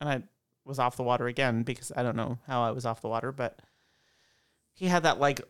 [0.00, 0.22] and I
[0.64, 3.32] was off the water again because I don't know how I was off the water,
[3.32, 3.60] but
[4.72, 5.40] he had that like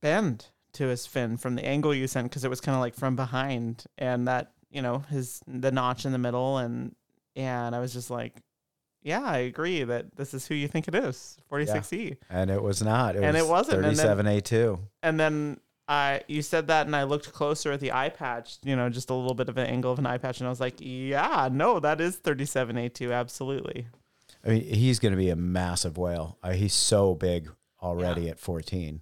[0.00, 2.94] bend to his fin from the angle you sent because it was kind of like
[2.94, 6.94] from behind, and that you know his the notch in the middle, and
[7.34, 8.34] and I was just like,
[9.02, 12.82] yeah, I agree that this is who you think it is, 46E, And it was
[12.82, 13.16] not.
[13.16, 14.78] It And was it wasn't, and then- 37A2.
[15.02, 15.60] and then.
[15.90, 19.08] I you said that and I looked closer at the eye patch, you know, just
[19.08, 21.48] a little bit of an angle of an eye patch, and I was like, yeah,
[21.50, 23.86] no, that is 37A2, absolutely.
[24.44, 26.38] I mean, he's going to be a massive whale.
[26.42, 27.50] Uh, he's so big
[27.82, 29.00] already at 14.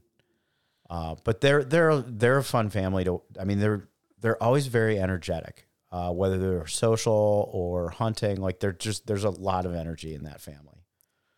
[0.89, 3.21] Uh, but they're they're they're a fun family to.
[3.41, 3.89] I mean, they're
[4.21, 5.67] they're always very energetic.
[5.91, 10.25] Uh, whether they're social or hunting, like they're just there's a lot of energy in
[10.25, 10.85] that family.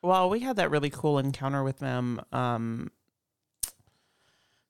[0.02, 2.90] Well, we had that really cool encounter with them um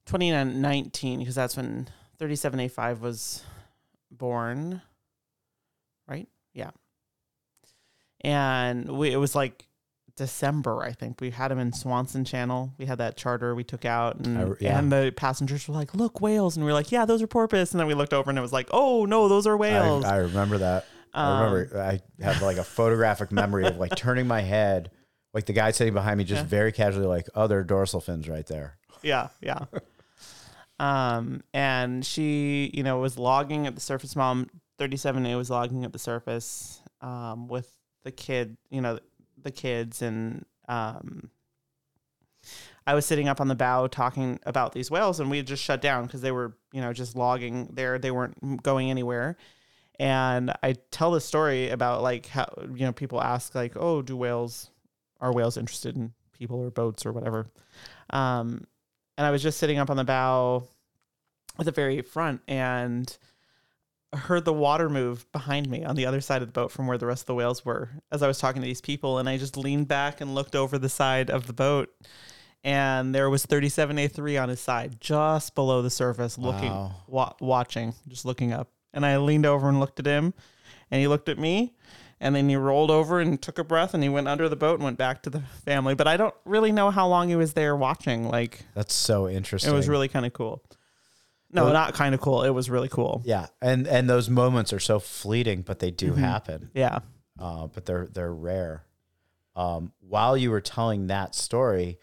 [0.07, 3.43] 2019 because that's when 37A5 was
[4.11, 4.83] born.
[6.07, 6.29] Right?
[6.55, 6.70] Yeah.
[8.23, 9.66] And we it was like
[10.16, 11.21] December, I think.
[11.21, 12.73] We had him in Swanson Channel.
[12.79, 14.79] We had that charter we took out and, I- yeah.
[14.79, 17.73] and the passengers were like, "Look, whales." And we were like, "Yeah, those are porpoise."
[17.73, 20.14] And then we looked over and it was like, "Oh, no, those are whales." I,
[20.14, 20.87] I remember that.
[21.14, 24.91] I Um, remember I have like a photographic memory of like turning my head,
[25.33, 26.49] like the guy sitting behind me, just Yeah.
[26.49, 28.77] very casually, like, oh, there are dorsal fins right there.
[29.03, 29.66] Yeah, yeah.
[30.81, 34.14] um, and she, you know, was logging at the surface.
[34.16, 34.49] Mom,
[34.79, 37.71] thirty-seven A was logging at the surface, um, with
[38.09, 38.99] the kid, you know,
[39.43, 41.31] the kids, and um,
[42.87, 45.63] I was sitting up on the bow talking about these whales, and we had just
[45.63, 47.99] shut down because they were, you know, just logging there.
[47.99, 49.37] They weren't going anywhere.
[49.99, 54.17] And I tell the story about like how you know people ask like, oh, do
[54.17, 54.71] whales
[55.21, 57.47] are whales interested in people or boats or whatever?
[58.09, 58.67] Um,
[59.19, 60.67] and I was just sitting up on the bow
[61.59, 63.19] at the very front and
[64.15, 66.97] heard the water move behind me on the other side of the boat from where
[66.99, 69.19] the rest of the whales were as I was talking to these people.
[69.19, 71.95] And I just leaned back and looked over the side of the boat.
[72.65, 76.93] And there was 37A3 on his side, just below the surface, looking, Wow.
[77.07, 78.69] wa- watching, just looking up.
[78.93, 80.35] And I leaned over and looked at him,
[80.91, 81.75] and he looked at me,
[82.21, 84.75] and then he rolled over and took a breath, and he went under the boat
[84.75, 85.95] and went back to the family.
[85.95, 88.29] But I don't really know how long he was there watching.
[88.29, 89.73] Like, That's so interesting.
[89.73, 90.61] it was really kind of cool.
[91.51, 92.42] No, not kind of cool.
[92.42, 93.22] It was really cool.
[93.24, 96.70] yeah, and and those moments are so fleeting, but they do happen.
[96.74, 96.99] Yeah.
[97.40, 98.84] uh, but they're they're rare.
[99.57, 101.99] Um, while you were telling that story,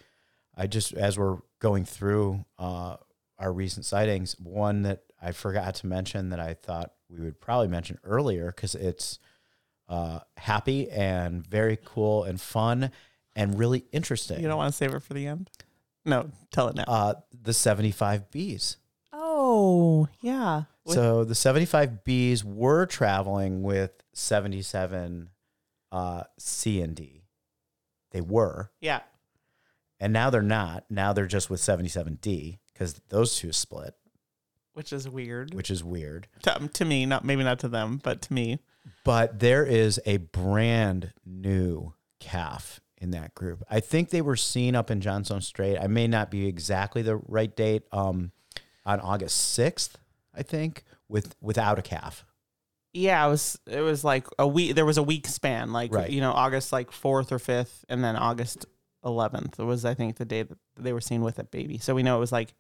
[0.56, 2.98] I just as we're going through uh,
[3.40, 7.68] our recent sightings, one that I forgot to mention that I thought we would probably
[7.68, 9.20] mention earlier because it's
[9.88, 12.90] uh, happy and very cool and fun
[13.36, 14.42] and really interesting.
[14.42, 15.50] You don't want to save it for the end?
[16.04, 16.84] No, tell it now.
[16.88, 18.78] uh, the seventy five bees.
[19.56, 20.64] Oh, yeah.
[20.88, 25.30] So the 75 Bs were traveling with 77
[25.92, 27.24] uh, C and D.
[28.12, 29.02] They were, yeah.
[30.00, 30.86] and now they're not.
[30.90, 33.94] Now they're just with 77D because those two split,
[34.74, 35.54] Which is weird.
[35.54, 36.28] which is weird.
[36.44, 38.60] to, um, to me, not maybe not to them, but to me.
[39.04, 43.64] But there is a brand new calf in that group.
[43.70, 45.78] I think they were seen up in Johnstone Strait.
[45.78, 47.84] I may not be exactly the right date.
[47.92, 48.32] Um,
[48.86, 49.92] on August 6th,
[50.34, 52.26] I think, with without a calf.
[52.94, 56.10] Yeah, it was it was like a week there was a week span, like Right.
[56.10, 58.66] you know, August like fourth or fifth, and then August
[59.04, 61.78] eleventh was I think the day that they were seen with a baby.
[61.78, 62.54] So we know it was like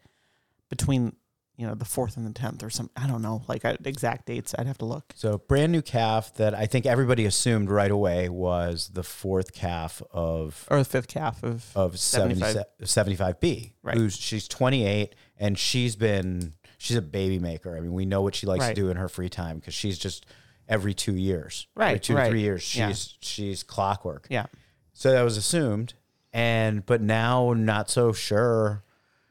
[0.69, 1.15] between
[1.57, 2.89] you know the fourth and the tenth or some.
[2.95, 4.53] I don't know, like exact dates.
[4.57, 5.13] I'd have to look.
[5.15, 10.01] So brand new calf that I think everybody assumed right away was the fourth calf
[10.11, 12.57] of Or the fifth calf of of 75.
[12.83, 13.97] 75 b Right.
[13.97, 17.75] Who's she's 28 and she's been she's a baby maker.
[17.77, 18.75] I mean, we know what she likes Right.
[18.75, 20.25] to do in her free time because she's just
[20.67, 21.67] every 2 years.
[21.77, 22.23] Every Right, 2 right.
[22.25, 22.93] to 3 years she's Yeah.
[23.21, 24.27] she's clockwork.
[24.29, 24.47] yeah.
[24.93, 25.93] So that was assumed
[26.33, 28.83] and but now not so sure.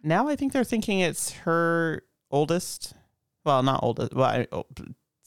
[0.02, 2.02] Now I think they're thinking it's her
[2.34, 2.94] oldest.
[3.44, 4.12] Well, not oldest.
[4.14, 4.66] Well, oh,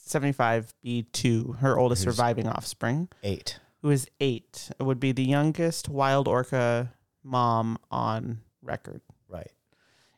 [0.08, 3.60] 75B2, her oldest Who's- surviving offspring, 8.
[3.82, 4.70] who is eight.
[4.80, 6.94] It would be the youngest wild orca
[7.24, 9.02] mom on record.
[9.28, 9.52] Right.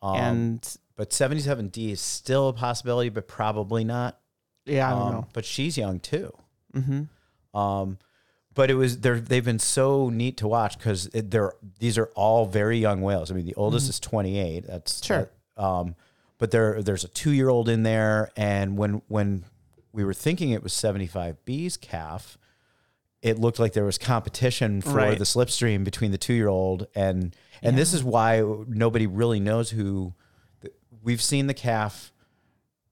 [0.01, 4.19] Um, and but 77D is still a possibility but probably not.
[4.65, 5.27] yeah, I don't Um, know.
[5.33, 6.31] But she's young too.
[6.73, 7.57] Mm-hmm.
[7.57, 7.97] Um,
[8.53, 12.45] but it was they're they've been so neat to watch because they're these are all
[12.45, 13.31] very young whales.
[13.31, 14.65] I mean, the oldest is 28.
[14.67, 15.05] That's Mm-hmm.
[15.05, 15.29] Sure.
[15.57, 15.95] um,
[16.39, 19.45] but there there's a two year old in there, and when when
[19.93, 22.37] we were thinking it was 75B's calf,
[23.21, 25.17] it looked like there was competition for Right.
[25.19, 29.69] the slipstream between the two year old and and this is why nobody really knows
[29.71, 30.13] who.
[31.03, 32.11] We've seen the calf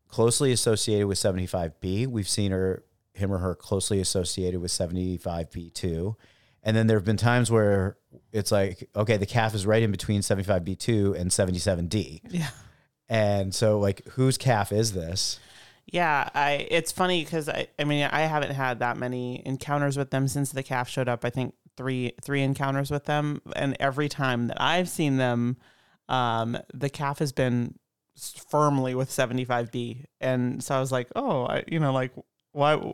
[0.07, 2.07] closely associated with 75B.
[2.07, 2.83] We've seen her,
[3.13, 6.15] him or her closely associated with 75B2.
[6.63, 7.97] And then there have been times where
[8.31, 12.21] it's like, okay, the calf is right in between 75B2 and 77D.
[12.29, 12.49] Yeah.
[13.09, 15.39] And so, like, whose calf is this?
[15.85, 20.11] Yeah, I it's funny because I I mean I haven't had that many encounters with
[20.11, 21.23] them since the calf showed up.
[21.23, 25.55] I think three three encounters with them, and every time that I've seen them,
[26.09, 27.75] um, the calf has been
[28.49, 32.11] firmly with seventy five B, and so I was like, oh, I, you know, like
[32.51, 32.93] why,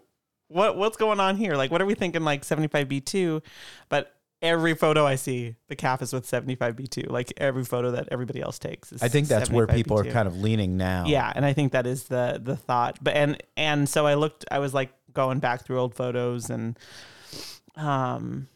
[0.49, 1.55] what what's going on here?
[1.55, 2.23] Like, what are we thinking?
[2.23, 3.41] Like seventy five B two,
[3.89, 4.15] but.
[4.43, 7.09] Every photo I see, the calf is with 75B2.
[7.09, 10.11] Like every photo that everybody else takes is I think that's where people are 75B2.
[10.11, 11.05] kind of leaning now.
[11.07, 12.99] Yeah, and I think that is the the thought.
[13.01, 16.77] But and and so I looked I was like going back through old photos and
[17.77, 18.47] um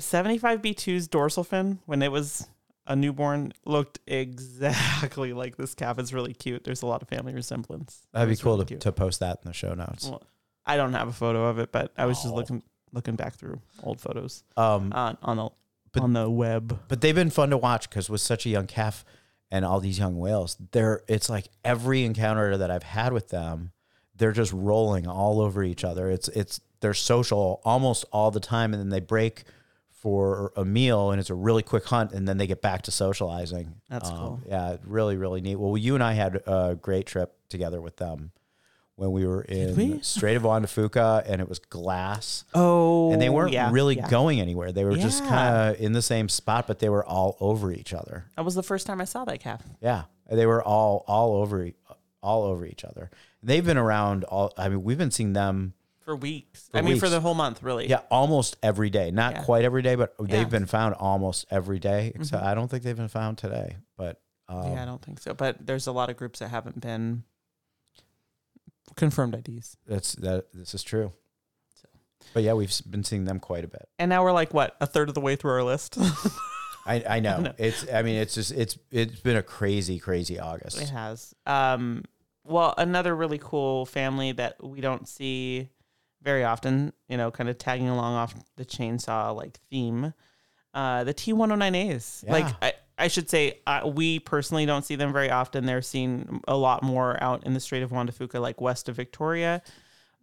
[0.00, 2.46] 75B2's dorsal fin when it was
[2.86, 5.98] a newborn looked exactly like this calf.
[5.98, 6.64] It's really cute.
[6.64, 8.06] There's a lot of family resemblance.
[8.12, 8.80] That'd be cool really to, cute.
[8.82, 10.08] to post that in the show notes.
[10.08, 10.22] Well,
[10.66, 12.36] I don't have a photo of it, but I was just Oh.
[12.36, 12.62] looking
[12.92, 15.48] looking back through old photos Um, on on the
[15.92, 16.80] But- on the web.
[16.88, 19.04] but they've been fun to watch because with such a young calf
[19.50, 23.72] and all these young whales, they're it's like every encounter that I've had with them,
[24.16, 26.08] they're just rolling all over each other.
[26.10, 29.44] It's it's they're social almost all the time, and then they break
[29.90, 32.90] for a meal, and it's a really quick hunt, and then they get back to
[32.90, 33.74] socializing.
[33.88, 34.40] That's Um, cool.
[34.48, 35.56] Yeah, really, really neat.
[35.56, 38.32] Well, you and I had a great trip together with them
[39.02, 39.98] when we were in we?
[40.00, 43.96] Strait of Juan de Fuca, and it was glass Oh, and they weren't yeah, really
[43.96, 44.08] yeah.
[44.08, 44.70] going anywhere.
[44.72, 47.92] They were just kind of in the same spot, but they were all over each
[47.92, 48.26] other.
[48.36, 49.62] That was the first time I saw that calf.
[49.80, 51.70] Yeah, they were all all over
[52.22, 53.10] all over each other.
[53.42, 54.52] They've been around all.
[54.56, 55.74] I mean, we've been seeing them.
[56.04, 56.68] For weeks.
[56.70, 57.88] For I mean, for the whole month, really.
[57.88, 59.10] Yeah, almost every day.
[59.10, 59.42] Not Yeah.
[59.44, 60.26] quite every day, but Yeah.
[60.36, 62.10] they've been found almost every day.
[62.12, 62.22] Mm-hmm.
[62.22, 63.76] Except I don't think they've been found today.
[63.96, 65.32] But um, yeah, I don't think so.
[65.34, 67.22] But there's a lot of groups that haven't been
[68.96, 69.76] confirmed IDs.
[69.86, 70.46] that's that.
[70.52, 71.12] This is true.
[71.74, 71.88] So.
[72.34, 73.88] But yeah, we've been seeing them quite a bit.
[73.98, 75.98] And now we're like what a third of the way through our list.
[76.86, 77.40] I, I know.
[77.40, 77.54] know.
[77.58, 77.86] It's.
[77.92, 78.52] I mean, it's just.
[78.52, 78.78] It's.
[78.90, 80.80] It's been a crazy, crazy August.
[80.80, 81.34] it has.
[81.46, 82.04] Um,
[82.44, 85.68] well, another really cool family that we don't see
[86.22, 86.92] very often.
[87.08, 90.12] You know, kind of tagging along off the chainsaw like theme.
[90.74, 92.28] Uh, the T109As.
[92.28, 95.66] Like I, I should say, uh, we personally don't see them very often.
[95.66, 98.88] They're seen a lot more out in the Strait of Juan de Fuca, like west
[98.88, 99.62] of Victoria.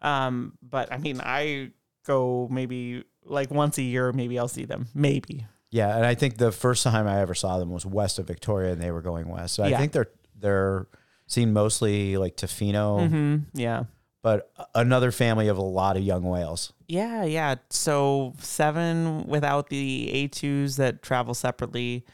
[0.02, 1.72] Um, but I mean, I
[2.06, 4.12] go maybe like once a year.
[4.14, 4.88] Maybe I'll see them.
[4.94, 5.46] Maybe.
[5.72, 8.72] Yeah, and I think the first time I ever saw them was west of Victoria,
[8.72, 9.56] and they were going west.
[9.56, 9.78] So I Yeah.
[9.78, 10.10] think they're
[10.40, 10.88] they're
[11.28, 13.84] seen mostly like Tofino, hmm Yeah.
[14.24, 16.72] but another family of a lot of young whales.
[16.88, 17.56] Yeah, yeah.
[17.70, 22.06] So seven without the A2s that travel separately.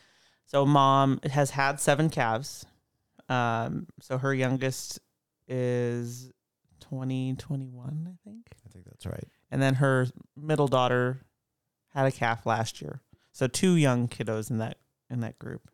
[0.55, 2.65] So mom has had seven calves.
[3.27, 5.01] Um, so her youngest
[5.49, 6.31] is
[6.79, 8.47] 2021, I think.
[8.65, 9.27] I think that's right.
[9.51, 11.19] And then her middle daughter
[11.93, 13.01] had a calf last year.
[13.33, 14.77] So two young kiddos in that
[15.09, 15.69] in that group.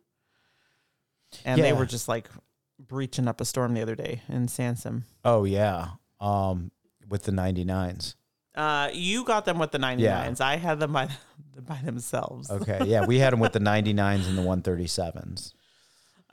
[1.44, 2.28] And they were just like
[2.76, 5.02] breaching up a storm the other day in Sansum.
[5.24, 6.72] Oh yeah, um,
[7.08, 8.16] with the 99s.
[8.54, 10.40] Uh, you got them with the 99s.
[10.40, 11.08] I had them by
[11.66, 12.50] by themselves.
[12.50, 15.52] Okay, yeah, we had them with the 99s and the 137s.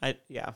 [0.01, 0.51] I yeah.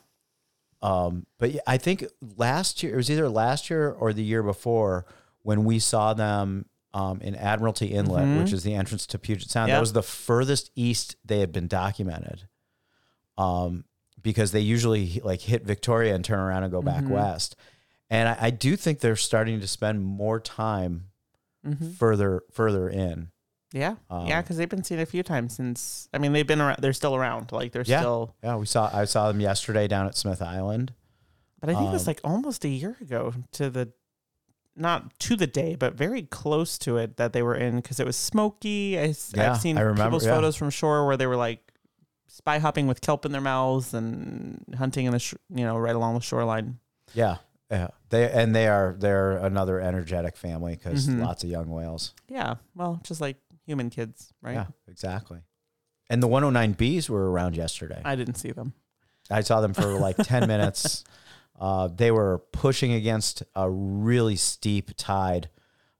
[0.81, 2.05] Um, but yeah, I think
[2.37, 5.05] last year it was either last year or the year before
[5.43, 8.39] when we saw them um, in Admiralty Inlet, Mhm.
[8.43, 9.71] which is the entrance to Puget Sound.
[9.71, 12.47] That was the furthest east they had been documented.
[13.37, 13.85] Um,
[14.21, 17.09] because they usually like hit Victoria and turn around and go back Mhm.
[17.09, 17.55] west.
[18.09, 21.07] And I, I do think they're starting to spend more time
[21.63, 23.29] hmm further further in.
[23.71, 26.07] Yeah, Um, yeah, because they've been seen a few times since.
[26.13, 26.77] I mean, they've been around.
[26.79, 27.51] They're still around.
[27.51, 28.01] Like they're Yeah.
[28.01, 28.35] still.
[28.43, 30.93] Yeah, we saw I saw them yesterday down at Smith Island.
[31.59, 33.93] But I think it was Um, like almost a year ago to the,
[34.75, 38.05] not to the day, but very close to it that they were in because it
[38.05, 38.99] was smoky.
[38.99, 40.35] I, Yeah, have seen I remember, people's yeah.
[40.35, 41.71] photos from shore where they were like
[42.27, 45.95] spy hopping with kelp in their mouths and hunting in the sh- you know right
[45.95, 46.79] along the shoreline.
[47.13, 47.37] Yeah.
[47.73, 47.87] Yeah.
[48.09, 51.21] They and they are they're another energetic family because Mhm.
[51.21, 52.13] lots of young whales.
[52.29, 54.53] Yeah, well, just like human kids, right?
[54.53, 55.39] Yeah, exactly.
[56.09, 58.01] And the 109Bs were around yesterday.
[58.05, 58.73] I didn't see them.
[59.31, 61.03] I saw them for like 10 minutes.
[61.59, 65.49] Uh, they were pushing against a really steep tide,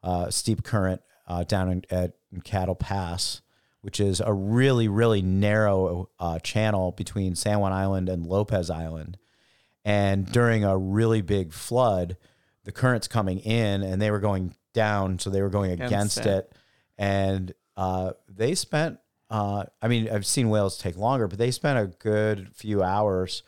[0.04, 2.14] uh, steep current uh, down in, at
[2.44, 3.42] Cattle Pass,
[3.82, 9.18] which is a really, really narrow uh, channel between San Juan Island and Lopez Island.
[9.86, 12.18] And during a really big flood,
[12.64, 16.18] the current's coming in and they were going down, so they were going Against against,
[16.20, 16.28] it.
[16.28, 16.56] it.
[16.98, 21.80] And uh, they spent, uh, I mean, I've seen whales take longer, but they spent
[21.80, 23.44] a good few hours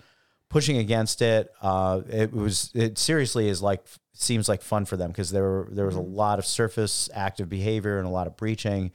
[0.49, 1.51] pushing against it.
[1.61, 5.69] Uh, it was, it seriously is like, seems like fun for them because there were,
[5.71, 8.91] there was a lot of surface active behavior and a lot of breaching.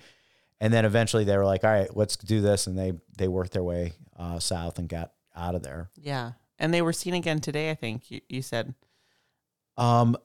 [0.60, 2.66] And then eventually they were like, all right, let's do this.
[2.66, 5.90] And they, they worked their way uh, south and got out of there.
[5.96, 7.70] Yeah, and they were seen again today.
[7.70, 8.74] I think you, you said
[9.76, 10.16] Um,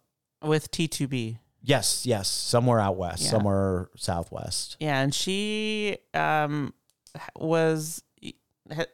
[0.43, 1.39] with T2B.
[1.63, 3.29] yes, yes, somewhere out west, Yeah.
[3.31, 4.77] somewhere southwest.
[4.79, 6.73] Yeah, and she um
[7.35, 8.03] was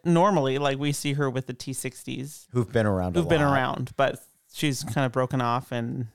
[0.03, 3.15] normally like we see her with the T60s Who've been around?
[3.15, 3.53] who've been lot.
[3.53, 4.21] around, but
[4.53, 6.07] she's kind of broken off and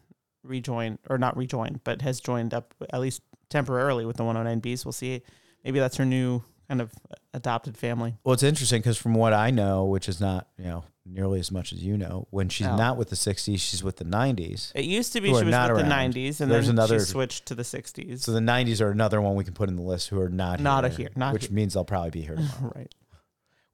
[0.44, 4.84] rejoined or not rejoined, but has joined up at least temporarily with the 109Bs.
[4.84, 5.22] We'll see.
[5.64, 6.92] Maybe that's her new kind of
[7.34, 8.16] adopted family.
[8.24, 11.52] Well, it's interesting because from what I know, which is not you know nearly as
[11.52, 12.76] much as you know, when she's No.
[12.76, 14.72] not with the '60s, she's with the '90s.
[14.74, 16.12] It used to be Who she are was not with around.
[16.12, 18.22] the 90s and There's then another- she switched to the 60s.
[18.24, 20.60] So the '90s are another one we can put in the list who are not
[20.60, 21.52] Not a here, here- not which here.
[21.54, 22.72] means they'll probably be here tomorrow.
[22.74, 22.92] right.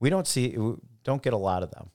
[0.00, 0.74] we don't see, we
[1.04, 1.90] don't get a lot of them.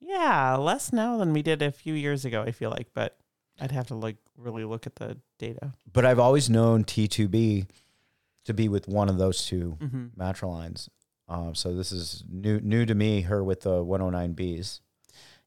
[0.00, 3.16] Yeah, less now than we did a few years ago, I feel like, but
[3.60, 5.72] I'd have to like really look at the data.
[5.92, 7.66] But I've always known T2B
[8.50, 10.88] to be with one of those two hmm matrilines.
[11.28, 13.20] Um, so this is new new to me.
[13.22, 14.80] Her with the 109Bs.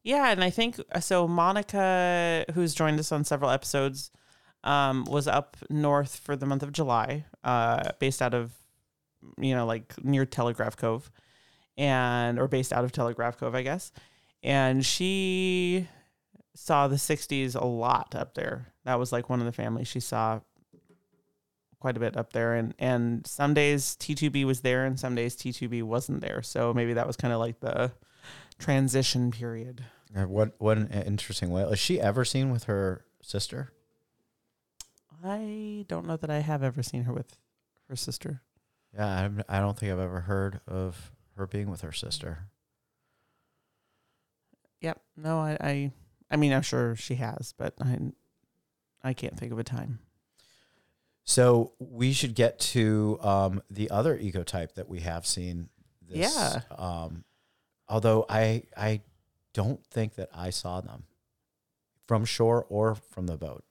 [0.04, 1.28] Yeah, and I think uh, so.
[1.28, 4.12] Monica, who's joined us on several episodes,
[4.64, 8.52] um, was up north for the month of July, uh, based out of,
[9.38, 11.12] you know, like near Telegraph Cove,
[11.78, 13.92] and or based out of Telegraph Cove, I guess.
[14.42, 15.88] And she
[16.56, 18.74] saw the '60s a lot up there.
[18.86, 20.42] That was like one of the families she saw
[21.84, 25.36] quite a bit up there and and some days T2B was there and some days
[25.36, 27.92] T2B wasn't there so maybe that was kind of like the
[28.58, 29.84] transition period
[30.16, 31.70] What what an interesting whale.
[31.72, 33.74] Is she ever seen with her sister?
[35.26, 37.36] I don't know that I have ever seen her with
[37.90, 38.42] her sister.
[38.94, 42.48] Yeah, I'm- I don't think I've ever heard of her being with her sister.
[44.82, 45.02] Yep.
[45.18, 45.92] No, I, I,
[46.32, 48.00] I mean, I'm sure she has, but I,
[49.04, 50.00] I can't think of a time.
[51.26, 55.70] So we should get to um, the other ecotype that we have seen.
[56.02, 56.62] This, Yeah.
[56.78, 57.24] Um,
[57.88, 59.02] although I I
[59.54, 61.04] don't think that I saw them
[62.08, 63.64] from shore or from the boat.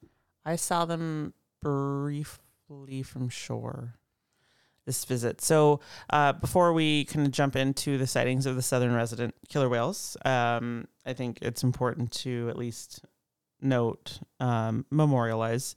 [0.44, 3.94] I saw them briefly from shore
[4.84, 5.40] this visit.
[5.40, 5.80] So
[6.10, 10.16] uh, before we kind of jump into the sightings of the southern resident killer whales,
[10.24, 13.04] um, I think it's important to at least
[13.60, 15.76] note, um, memorialize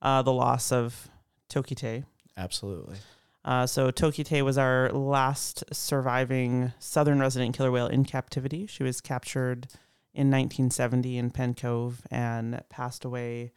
[0.00, 1.10] uh, the loss of
[1.50, 2.04] Tokitae.
[2.36, 2.96] Absolutely.
[3.44, 8.66] Uh, so Tokitae was our last surviving southern resident killer whale in captivity.
[8.66, 9.68] She was captured
[10.12, 13.52] in 1970 in Penn Cove and passed away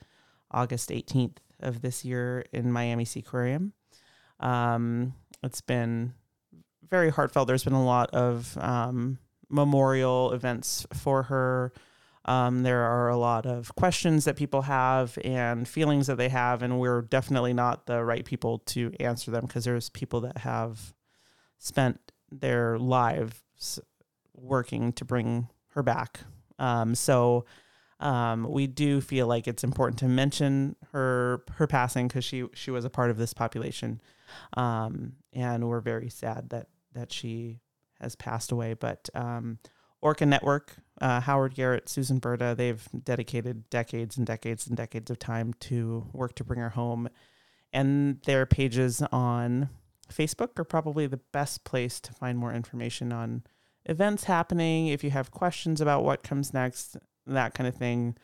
[0.52, 3.72] August 18th of this year in Miami Seaquarium.
[4.40, 6.14] Um, it's been
[6.90, 7.48] very heartfelt.
[7.48, 9.18] There's been a lot of um,
[9.50, 11.74] memorial events for her.
[12.30, 16.62] Um, there are a lot of questions that people have and feelings that they have,
[16.62, 20.94] and we're definitely not the right people to answer them because there's people that have
[21.58, 23.80] spent their lives
[24.36, 26.20] working to bring her back.
[26.60, 27.46] Um, so
[28.00, 32.70] um, we do feel like it's important to mention her her passing because she she
[32.70, 34.02] was a part of this population,
[34.56, 37.60] um, and we're very sad that that she
[38.00, 38.76] has passed away.
[38.76, 39.58] But um,
[40.02, 45.20] Orca Network, uh, Howard Garrett, Susan Berta, they've dedicated decades and decades and decades of
[45.20, 47.10] time to work to bring her home.
[47.72, 49.70] And their pages on
[50.12, 53.44] Facebook are probably the best place to find more information on
[53.86, 58.16] events happening, if you have questions about what comes next, that kind of thing,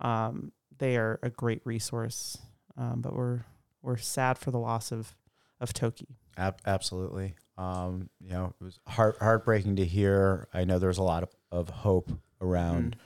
[0.00, 2.38] um, they are a great resource.
[2.76, 3.44] Um, but we're
[3.82, 5.14] we're sad for the loss of
[5.60, 6.08] of Toki.
[6.36, 7.34] Ab- absolutely.
[7.56, 10.48] Um, you know, it was heart heartbreaking to hear.
[10.52, 12.10] I know there was a lot of, of hope
[12.40, 12.96] around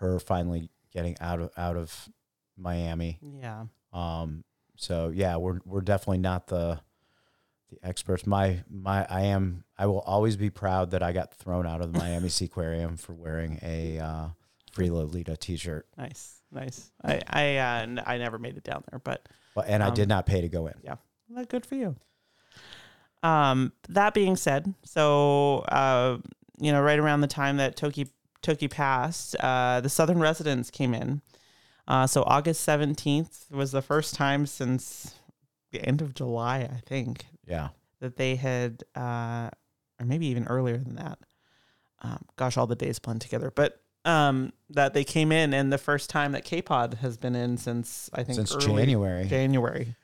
[0.00, 2.08] her finally getting out of out of
[2.56, 3.18] Miami.
[3.40, 3.64] Yeah.
[3.92, 4.44] Um,
[4.76, 6.80] so yeah, we're we're definitely not the
[7.70, 8.26] the experts.
[8.26, 11.92] My my I am I will always be proud that I got thrown out of
[11.92, 14.28] the Miami Seaquarium for wearing a uh,
[14.72, 15.86] Free Lolita T-shirt.
[15.96, 16.90] Nice, nice.
[17.04, 19.94] I I uh, n- I never made it down there, but Well, and I Um,
[19.94, 20.74] did not pay to go in.
[20.82, 20.96] Yeah,
[21.28, 21.96] well, good for you.
[23.22, 26.18] Um, that being said, so uh,
[26.58, 28.08] you know, right around the time that Toki
[28.42, 31.20] Toki passed, uh, the Southern residents came in.
[31.88, 35.14] Uh, so August seventeenth was the first time since
[35.72, 37.68] the end of July, I think, Yeah.
[38.00, 39.50] that they had, uh,
[40.00, 41.18] or maybe even earlier than that.
[42.02, 45.76] Um, gosh, all the days blend together, but um, that they came in, and the
[45.78, 49.26] first time that K-Pod has been in since I think Since early January.
[49.26, 49.96] January.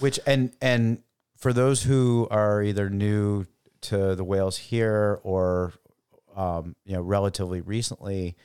[0.00, 1.02] Which and and
[1.36, 3.46] for those who are either new
[3.82, 5.72] to the whales here or
[6.36, 8.36] um, you know relatively recently,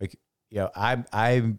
[0.00, 0.16] like
[0.50, 1.54] you know I I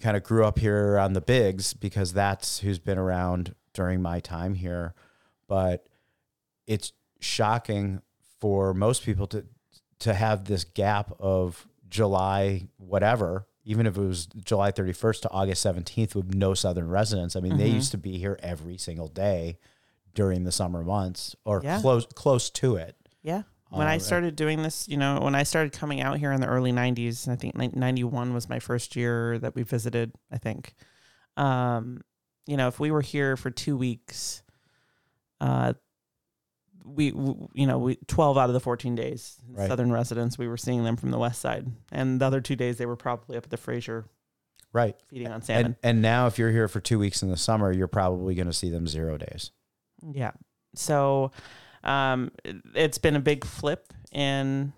[0.00, 4.20] kind of grew up here on the bigs because that's who's been around during my
[4.20, 4.94] time here,
[5.48, 5.86] but
[6.66, 8.02] it's shocking
[8.40, 9.44] for most people to
[10.00, 15.64] to have this gap of July whatever even if it was July 31st to August
[15.64, 17.36] 17th with no southern residents.
[17.36, 17.74] I mean, they Mhm.
[17.74, 19.56] used to be here every single day
[20.14, 21.80] during the summer months or Yeah.
[21.80, 22.96] close close to it.
[23.22, 23.42] Yeah.
[23.78, 26.46] When I started doing this, you know, when I started coming out here in the
[26.46, 30.74] early 90s, I think nin- 91 was my first year that we visited, I think.
[31.36, 32.02] Um,
[32.46, 34.42] you know, if we were here for 2 weeks,
[35.40, 35.72] uh
[36.84, 39.68] we, w- you know, we 12 out of the 14 days, Right.
[39.68, 41.70] southern residents, we were seeing them from the west side.
[41.92, 44.06] And the other 2 days they were probably up at the Fraser
[44.72, 44.96] Right.
[45.08, 45.66] feeding on salmon.
[45.66, 48.48] And and now if you're here for 2 weeks in the summer, you're probably going
[48.48, 49.52] to see them 0 days.
[50.12, 50.32] Yeah.
[50.74, 51.30] So
[51.84, 54.72] um, it- it's been a big flip in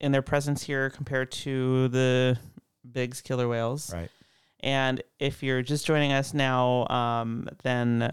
[0.00, 2.36] in their presence here compared to the
[2.90, 3.92] Bigg's killer whales.
[3.92, 4.10] Right.
[4.60, 8.12] And if you're just joining us now, um, then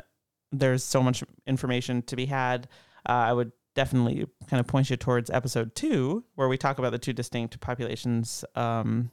[0.52, 2.68] there's so much information to be had.
[3.08, 6.92] Uh, I would definitely kind of point you towards episode two, where we talk about
[6.92, 9.10] the two distinct populations, um,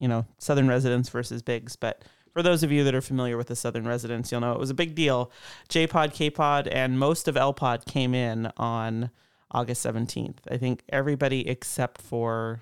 [0.00, 1.76] you know, southern residents versus Bigg's.
[1.76, 2.04] But
[2.38, 4.70] for those of you that are familiar with the southern residents, you'll know it was
[4.70, 5.32] a big deal.
[5.68, 9.10] J Pod, K Pod, and most of L Pod came in on
[9.50, 10.36] August 17th.
[10.48, 12.60] I think everybody except for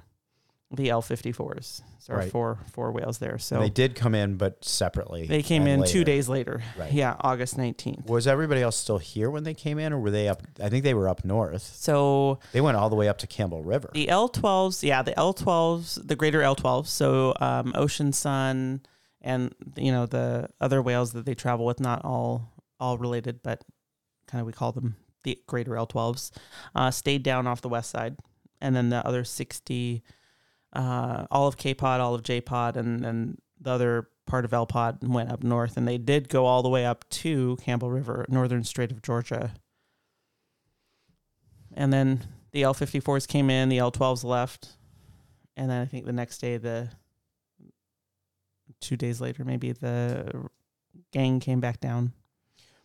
[0.70, 1.82] the L54s.
[1.98, 2.30] So Right.
[2.30, 3.38] four four whales there.
[3.38, 5.26] So And they did come in but separately.
[5.26, 6.62] they came in two days later.
[6.78, 6.92] Right.
[6.92, 8.06] Yeah, August 19th.
[8.08, 10.84] Was everybody else still here when they came in or were they up I think
[10.84, 11.62] they were up north.
[11.62, 13.90] So They went all the way up to Campbell River.
[13.92, 16.86] the L12s, yeah, the L12s, the greater L12s.
[16.86, 18.80] So um, Ocean Sun
[19.26, 23.62] and you know the other whales that they travel with, not all all related, but
[24.28, 26.30] kind of we call them the greater L12s,
[26.74, 28.16] uh, stayed down off the west side,
[28.60, 30.02] and then the other 60,
[30.72, 34.54] uh, all of K Pod, all of J Pod, and then the other part of
[34.54, 37.90] L Pod went up north, and they did go all the way up to Campbell
[37.90, 39.52] River, northern Strait of Georgia.
[41.74, 44.76] And then the L54s came in, the L12s left,
[45.56, 46.90] and then I think the next day, the
[48.80, 50.48] two days later, maybe the
[51.12, 52.12] gang came back down.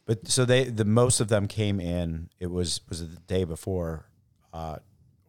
[0.05, 2.29] But so they the most of them came in.
[2.39, 4.05] It was was it the day before,
[4.53, 4.77] uh,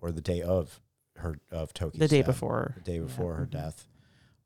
[0.01, 0.81] or the day of
[1.17, 2.27] her of Toki's The day death?
[2.27, 2.73] before.
[2.77, 3.03] The day Yeah.
[3.03, 3.51] before her Mhm.
[3.51, 3.87] death,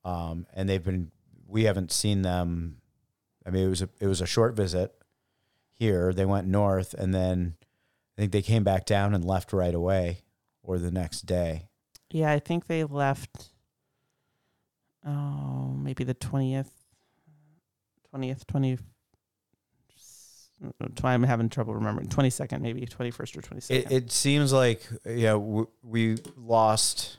[0.04, 1.10] um, and they've been.
[1.48, 2.80] We haven't seen them.
[3.46, 4.92] I mean, it was a it was a short visit
[5.72, 6.12] here.
[6.12, 7.56] They went north, and then
[8.18, 10.22] I think they came back down and left right away,
[10.62, 11.68] or the next day.
[12.10, 13.50] Yeah, I think they left.
[15.06, 16.70] Oh, maybe the twentieth,
[18.10, 18.78] twentieth, twenty.
[21.04, 22.08] I'm having trouble remembering.
[22.08, 27.18] Twenty second, maybe twenty first or twenty It, it seems like yeah, w- we lost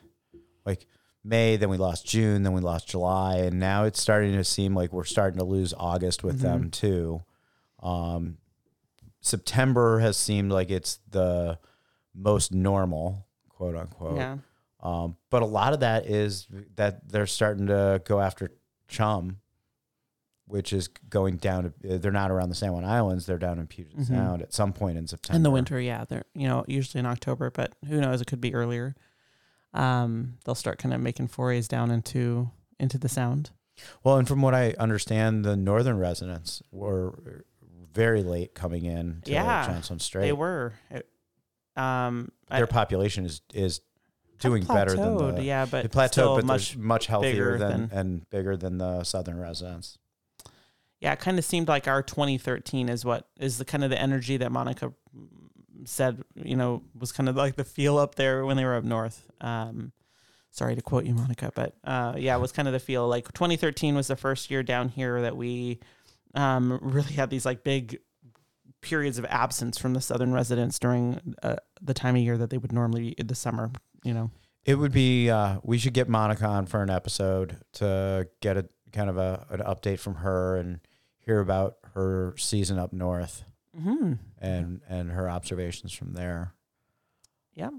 [0.66, 0.86] like
[1.24, 4.74] May, then we lost June, then we lost July, and now it's starting to seem
[4.74, 7.22] like we're starting to lose August with them too.
[7.80, 8.38] Um,
[9.20, 11.58] September has seemed like it's the
[12.14, 14.16] most normal, quote unquote.
[14.16, 14.38] yeah,
[14.80, 18.50] Um, but a lot of that is that they're starting to go after
[18.86, 19.38] chum,
[20.46, 21.98] which is going down to.
[21.98, 24.06] They're not around the San Juan Islands; they're down in Puget Mhm.
[24.06, 25.36] Sound at some point in September.
[25.36, 25.80] in the winter.
[25.80, 28.20] Yeah, they're you know usually in October, but who knows?
[28.20, 28.94] It could be earlier.
[29.74, 32.50] Um, they'll start kind of making forays down into
[32.80, 33.50] into the sound.
[34.04, 37.44] Well, and from what I understand, the northern residents were
[37.92, 40.22] very late coming in to Yeah, Johnstone Strait.
[40.22, 40.72] They were.
[40.90, 41.08] It,
[41.76, 43.80] um, I- Their population is is
[44.38, 48.30] doing better than the yeah, but it plateaued, but much much healthier than, than- and
[48.30, 49.98] bigger than the southern residents.
[51.00, 54.00] yeah, it kind of seemed like our 2013 is what is the kind of the
[54.00, 54.92] energy that Monica
[55.84, 58.84] said, you know, was kind of like the feel up there when they were up
[58.84, 59.24] north.
[59.40, 59.92] Um,
[60.50, 63.06] sorry to quote you, Monica, but uh, yeah, it was kind of the feel.
[63.06, 65.78] Like 2013 was the first year down here that we
[66.34, 67.98] um, really had these like big
[68.80, 72.58] periods of absence from the southern residents during uh, the time of year that they
[72.58, 73.70] would normally be in the summer.
[74.04, 74.30] You know,
[74.64, 78.68] It would be uh, we should get Monica on for an episode to get a
[78.92, 80.80] kind of a an update from her and
[81.18, 83.44] hear about her season up north
[83.78, 84.14] mm-hmm.
[84.38, 86.54] and and her observations from there.
[87.54, 87.70] Yeah.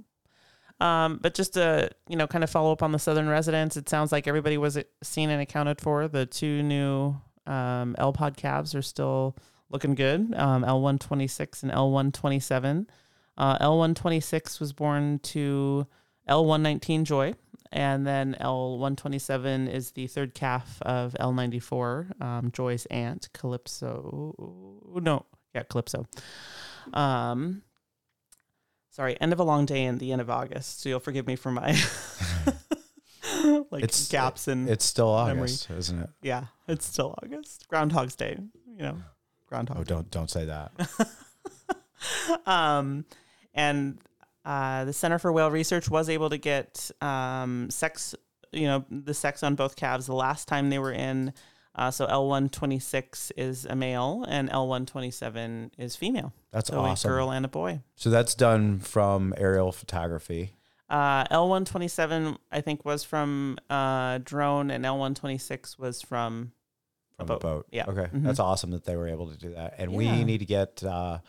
[0.79, 3.89] Um, but just to you know, kind of follow up on the southern residents, it
[3.89, 6.07] sounds like everybody was seen and accounted for.
[6.07, 7.15] The two new
[7.45, 9.35] um, L pod calves are still
[9.69, 10.33] looking good.
[10.35, 12.87] Um, L one twenty six and L one twenty seven.
[13.37, 15.85] Uh, L one twenty six was born to
[16.29, 17.33] L one nineteen Joy,
[17.73, 22.51] and then L one twenty seven is the third calf of L ninety four, um,
[22.53, 24.33] Joy's aunt Calypso.
[25.01, 26.05] No, yeah, Calypso.
[26.93, 27.63] Um,
[28.91, 30.81] sorry, end of a long day and the end of August.
[30.81, 31.71] So you'll forgive me for my
[33.71, 35.41] like It's- gaps in It's still Memory.
[35.43, 36.09] August, isn't it?
[36.21, 37.67] yeah, it's still August.
[37.67, 38.37] Groundhog's Day,
[38.75, 38.97] you know,
[39.47, 39.77] Groundhog.
[39.79, 40.71] Oh, don't don't say that.
[42.45, 43.05] um,
[43.53, 43.99] and
[44.49, 48.15] uh, the Center for Whale Research was able to get um, sex,
[48.51, 51.33] you know, the sex on both calves the last time they were in.
[51.75, 56.33] Uh, so L126 is a male and L127 is female.
[56.51, 57.09] That's so awesome.
[57.09, 57.81] a girl and a boy.
[57.95, 60.55] So that's done from aerial photography.
[60.89, 66.51] Uh, L127, I think, was from uh, drone, and L126 was from
[67.17, 67.67] from A the boat.
[67.71, 67.85] Yeah.
[67.87, 68.07] Okay.
[68.13, 68.23] Mhm.
[68.23, 69.75] That's awesome that they were able to do that.
[69.77, 69.97] And Yeah.
[69.97, 71.19] we need to get uh,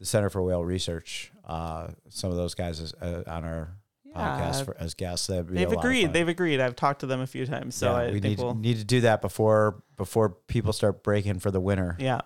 [0.00, 3.76] the Center for Whale Research, uh, some of those guys as, uh, on our
[4.16, 5.28] podcast for, as guests.
[5.28, 6.12] They've agreed.
[6.12, 6.58] They've agreed.
[6.60, 8.54] I've talked to them a few times, so Yeah, I we need, we'll.
[8.56, 11.96] need to do that before before people start breaking for the winter.
[12.00, 12.22] Yeah.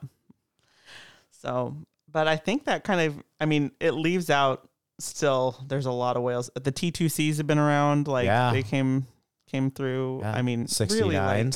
[1.30, 1.76] So,
[2.10, 4.68] but I think that kind of, I mean, it leaves out
[4.98, 5.62] still.
[5.66, 6.50] There's a lot of whales.
[6.54, 8.08] The T2Cs have been around.
[8.08, 8.52] Like Yeah.
[8.52, 9.06] they came
[9.46, 10.20] came through.
[10.22, 10.90] Yeah, I mean, 69s.
[11.00, 11.54] really like,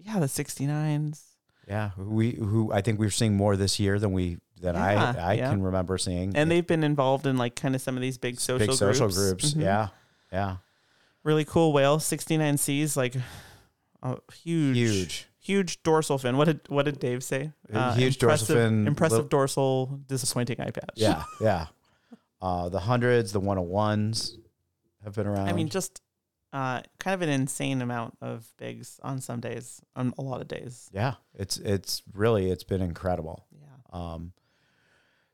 [0.00, 1.22] yeah, the 69s.
[1.68, 5.30] Yeah, we who I think we're seeing more this year than we than Yeah, I
[5.30, 5.50] I yeah.
[5.50, 6.34] can remember seeing.
[6.36, 8.80] And they've been involved in like kind of some of these big social groups.
[8.80, 9.52] big social groups.
[9.52, 9.54] groups.
[9.54, 9.62] Mhm.
[9.62, 9.88] Yeah,
[10.32, 10.56] yeah,
[11.24, 11.98] Really cool whale.
[11.98, 13.14] 69Cs, like
[14.02, 15.28] a huge, huge.
[15.38, 16.36] huge dorsal fin.
[16.36, 17.52] What did what did Dave say?
[17.72, 20.94] A huge dorsal fin, Impressive little- dorsal, disappointing eye patch.
[20.96, 21.66] Yeah, yeah.
[22.40, 24.36] Uh, the hundreds, the one hundred ones
[25.04, 25.48] have been around.
[25.48, 26.00] I mean, just
[26.52, 30.48] uh, kind of an insane amount of bigs on some days, on a lot of
[30.48, 30.90] days.
[30.92, 33.46] yeah, it's it's really it's been incredible.
[33.52, 33.68] Yeah.
[33.92, 34.32] Um,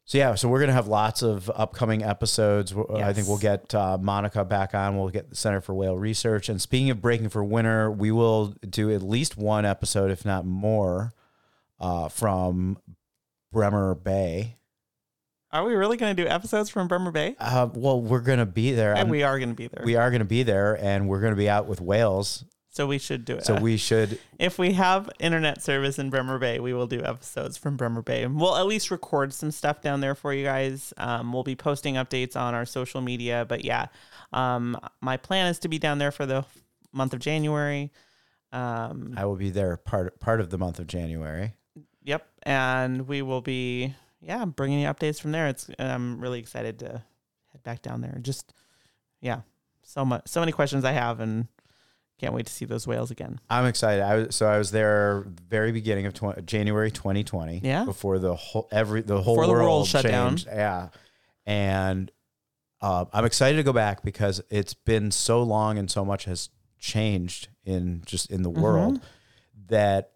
[0.09, 2.73] so yeah, so we're gonna have lots of upcoming episodes.
[2.95, 4.97] I think we'll get uh, Monica back on.
[4.97, 6.49] We'll get the Center for Whale Research.
[6.49, 10.47] And speaking of breaking for winter, we will do at least one episode, if not
[10.47, 11.13] more,
[11.79, 12.79] uh, from
[13.53, 14.57] Bremer Bay.
[15.53, 17.37] Are we really going to do episodes from Bremer Bay?
[17.39, 18.93] Uh, well, we're gonna be there.
[18.93, 19.85] And I'm- we are going to be there.
[19.85, 22.47] we are gonna be there, and we're gonna be out with whales.
[22.79, 23.45] So we should do it.
[23.45, 24.21] So we should.
[24.39, 28.25] if we have internet service in Bremer Bay, we will do episodes from Bremer Bay.
[28.25, 30.95] We'll at least record some stuff down there for you guys.
[30.97, 33.45] Um, we'll be posting updates on our social media.
[33.49, 33.87] But yeah,
[34.33, 36.45] um, my plan is to be down there for the
[36.93, 37.91] month of January.
[38.53, 41.55] Um, I will be there part part of the month of January.
[42.05, 45.49] Yep, and we will be yeah bringing you updates from there.
[45.49, 47.03] It's I'm really excited to
[47.49, 48.21] head back down there.
[48.23, 48.55] Just
[49.21, 49.41] yeah,
[49.83, 51.49] so much, so many questions I have, and
[52.19, 53.39] can't wait to see those whales again.
[53.49, 54.03] I'm excited.
[54.03, 57.61] I was so I was there very beginning of 20, January 2020.
[57.65, 57.85] Yeah.
[57.85, 60.37] Before the whole every the whole Before the world, world shut down.
[60.47, 60.89] Yeah.
[61.47, 62.11] And
[62.81, 66.51] uh, I'm excited to go back because it's been so long and so much has
[66.79, 68.61] changed in just in the Mm-hmm.
[68.63, 69.01] world
[69.69, 70.13] that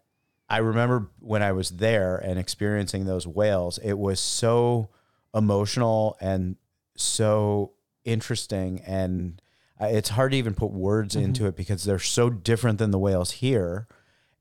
[0.49, 4.89] I remember when I was there and experiencing those whales, it was so
[5.33, 6.57] emotional and
[6.95, 7.71] so
[8.05, 9.41] interesting and
[9.85, 11.25] it's hard to even put words Mm-hmm.
[11.25, 13.87] into it because they're so different than the whales here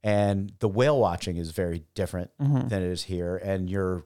[0.04, 2.68] and the whale watching is very different Mm-hmm.
[2.68, 4.04] than it is here and you're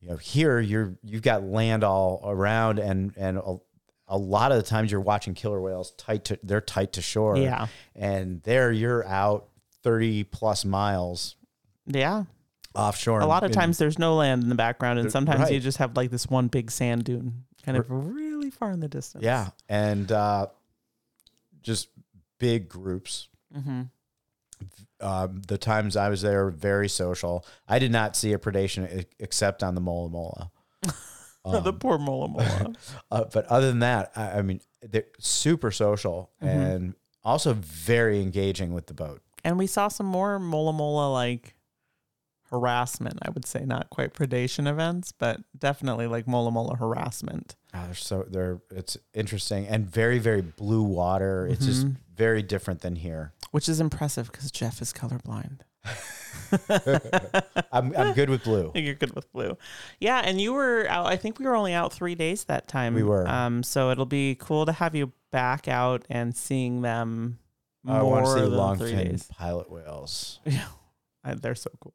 [0.00, 3.56] you know here you're you've got land all around and and a,
[4.08, 7.36] a lot of the times you're watching killer whales tight to they're tight to shore
[7.38, 7.66] Yeah.
[7.96, 9.48] and there you're out
[9.82, 11.36] 30 plus miles
[11.86, 12.24] Yeah,
[12.74, 15.58] offshore a lot of and- times there's no land in the background, and sometimes you
[15.60, 19.24] just have like this one big sand dune, kind of really far in the distance.
[19.24, 20.46] yeah and uh
[21.64, 21.88] just
[22.38, 23.82] big groups hmm
[25.00, 27.44] um, the times I was there, very social.
[27.68, 30.50] I did not see a predation except on the Mola Mola.
[31.44, 32.72] the Um, poor mola mola.
[33.10, 36.58] uh, but other than that, I, I mean, they're super social Mm-hmm.
[36.58, 36.94] and
[37.24, 39.20] also very engaging with the boat.
[39.44, 41.54] and we saw some more mola mola like
[42.58, 43.18] harassment.
[43.22, 47.56] I would say not quite predation events, but definitely like mola mola harassment.
[47.74, 51.46] Oh, they're so they're it's interesting and very very blue water.
[51.46, 51.96] It's just Mhm.
[52.14, 53.32] very different than here.
[53.50, 55.60] Which is impressive because Jeff is colorblind.
[57.72, 58.72] I'm I'm good with blue.
[58.76, 59.56] You're good with blue.
[60.00, 62.94] Yeah, and you were out I think we were only out three days that time.
[62.94, 63.26] We were.
[63.28, 67.38] Um so it'll be cool to have you back out and seeing them
[67.86, 69.28] I more want to see than three days.
[69.30, 70.40] pilot whales.
[70.46, 70.66] Yeah.
[71.24, 71.94] I- They're so cool.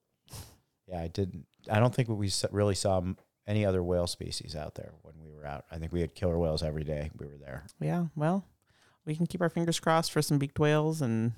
[0.90, 1.46] Yeah, I didn't.
[1.70, 3.02] I don't think we really saw
[3.48, 5.66] any other whale species out there when we were out.
[5.72, 7.66] I think we had killer whales every day we were there.
[7.80, 8.46] Yeah, well,
[9.06, 11.34] we can keep our fingers crossed for some beaked whales and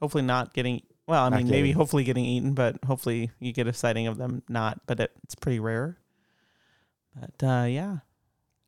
[0.00, 0.82] hopefully not getting.
[1.06, 4.16] Well, I Not mean, maybe hopefully getting eaten, but hopefully you get a sighting of
[4.16, 4.80] them not.
[4.86, 5.98] But it, it's pretty rare.
[7.14, 7.98] But uh, yeah,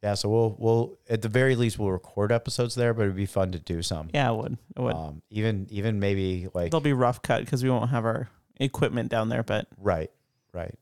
[0.02, 3.26] Yeah, so we'll we'll at the very least we'll record episodes there, but it'd be
[3.26, 4.10] fun to do some.
[4.12, 4.58] yeah, it would.
[4.76, 4.94] It would.
[4.94, 9.10] Um, even even maybe like They'll be rough cut because we won't have our equipment
[9.10, 10.10] down there, but right,
[10.52, 10.74] right.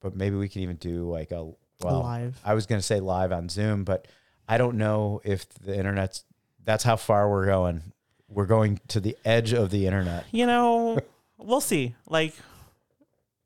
[0.00, 1.50] But maybe we can even do like a
[1.80, 2.00] well.
[2.00, 2.40] live.
[2.44, 4.06] I was gonna say live on Zoom, but
[4.48, 6.24] I don't know if the internet's.
[6.64, 7.92] That's how far we're going.
[8.28, 10.24] We're going to the edge of the internet.
[10.32, 10.98] You know,
[11.38, 11.94] we'll see.
[12.06, 12.34] Like,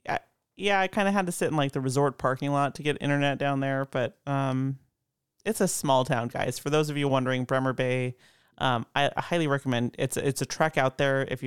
[0.08, 0.18] I,
[0.56, 2.98] yeah, I kind of had to sit in like the resort parking lot to get
[3.00, 4.78] internet down there, but um,
[5.44, 6.58] it's a small town, guys.
[6.58, 8.16] For those of you wondering, Bremer Bay,
[8.58, 9.94] um, I, I highly recommend.
[9.98, 11.42] It's a, it's a trek out there if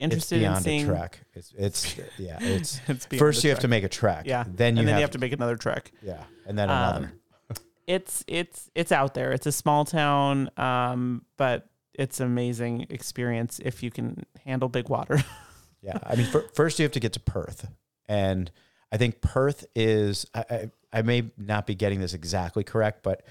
[0.00, 0.82] you're It's interested in beyond seeing.
[0.84, 1.20] a trek.
[1.34, 2.38] It's it's yeah.
[2.40, 4.24] It's It's first you have to make a track.
[4.26, 5.92] yeah, Then you and then have, you have to make another track.
[6.02, 7.12] yeah, and then another.
[7.50, 9.32] Um, it's it's it's out there.
[9.32, 14.88] It's a small town, um, but it's an amazing experience if you can handle big
[14.88, 15.22] water.
[15.82, 17.68] Yeah, I mean, fir- first you have to get to Perth,
[18.08, 18.50] and
[18.92, 20.26] I think Perth is.
[20.34, 23.22] I, I, I may not be getting this exactly correct, but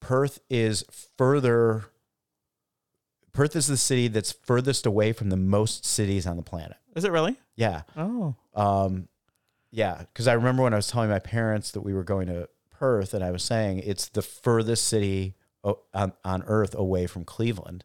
[0.00, 0.84] Perth is
[1.16, 1.84] further.
[3.34, 6.76] Perth is the city that's furthest away from the most cities on the planet.
[6.96, 7.36] Is it really?
[7.56, 9.08] Yeah, Oh, um,
[9.70, 9.98] yeah.
[9.98, 13.12] Because I remember when I was telling my parents that we were going to Perth,
[13.12, 17.84] and I was saying it's the furthest city o- on on Earth away from Cleveland.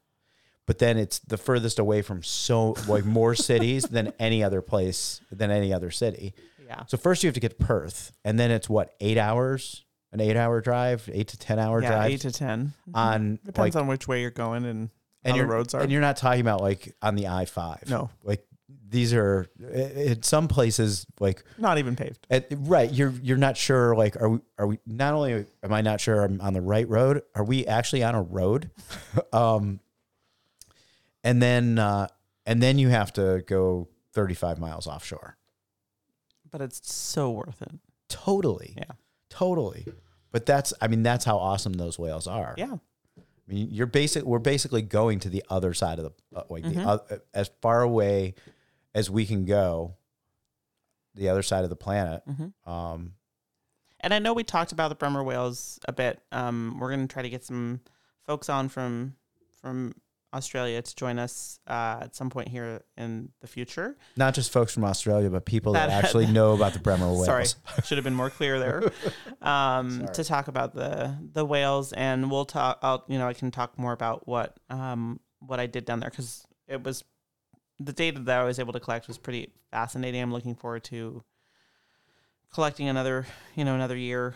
[0.65, 5.19] But then it's the furthest away from so like more cities than any other place
[5.31, 6.33] than any other city.
[6.67, 6.85] yeah.
[6.85, 10.21] So first you have to get to Perth, and then it's what eight hours, an
[10.21, 12.73] eight-hour drive, eight to ten-hour yeah, drive eight to ten.
[12.93, 14.89] on Depends like, on which way you're going and
[15.23, 15.81] and you're, roads are.
[15.81, 17.89] and you're not talking about like on the I five.
[17.89, 18.45] No, like
[18.89, 22.25] these are in some places like not even paved.
[22.29, 22.91] at, right.
[22.91, 23.95] You're you're not sure.
[23.95, 26.87] Like are we are we not only am I not sure I'm on the right
[26.87, 27.21] road?
[27.35, 28.71] Are we actually on a road?
[29.33, 29.79] um,
[31.23, 32.07] and then uh,
[32.45, 35.37] and then you have to go 35 miles offshore.
[36.49, 37.71] But it's so worth it.
[38.07, 38.73] Totally.
[38.75, 38.95] Yeah.
[39.29, 39.85] Totally.
[40.31, 42.55] But that's I mean that's how awesome those whales are.
[42.57, 42.77] Yeah.
[43.49, 46.63] I mean you're basic we're basically going to the other side of the uh, like
[46.63, 46.75] Mhm.
[46.75, 48.35] the uh, as far away
[48.93, 49.95] as we can go
[51.15, 52.21] the other side of the planet.
[52.25, 53.13] hmm Um
[54.01, 56.21] And I know we talked about the Bremer whales a bit.
[56.31, 57.81] Um, we're gonna try to get some
[58.25, 59.15] folks on from
[59.61, 59.93] from
[60.33, 63.97] Australia to join us uh, at some point here in the future.
[64.15, 67.25] not just folks from Australia, but people that, That- actually know about the Bremer whales.
[67.25, 67.45] Sorry,
[67.83, 68.91] should have been more clear there.
[69.41, 72.79] Um, to talk about the the whales, and we'll talk.
[72.81, 76.09] I'll, you know, I can talk more about what um what I did down there
[76.09, 77.05] because it was
[77.79, 80.21] the data that I was able to collect was pretty fascinating.
[80.21, 81.23] I'm looking forward to
[82.53, 83.25] collecting another,
[83.55, 84.35] you know, another year,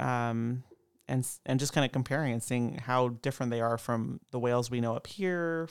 [0.00, 0.64] um,
[1.10, 4.70] and and just kind of comparing and seeing how different they are from the whales
[4.70, 5.68] we know up here.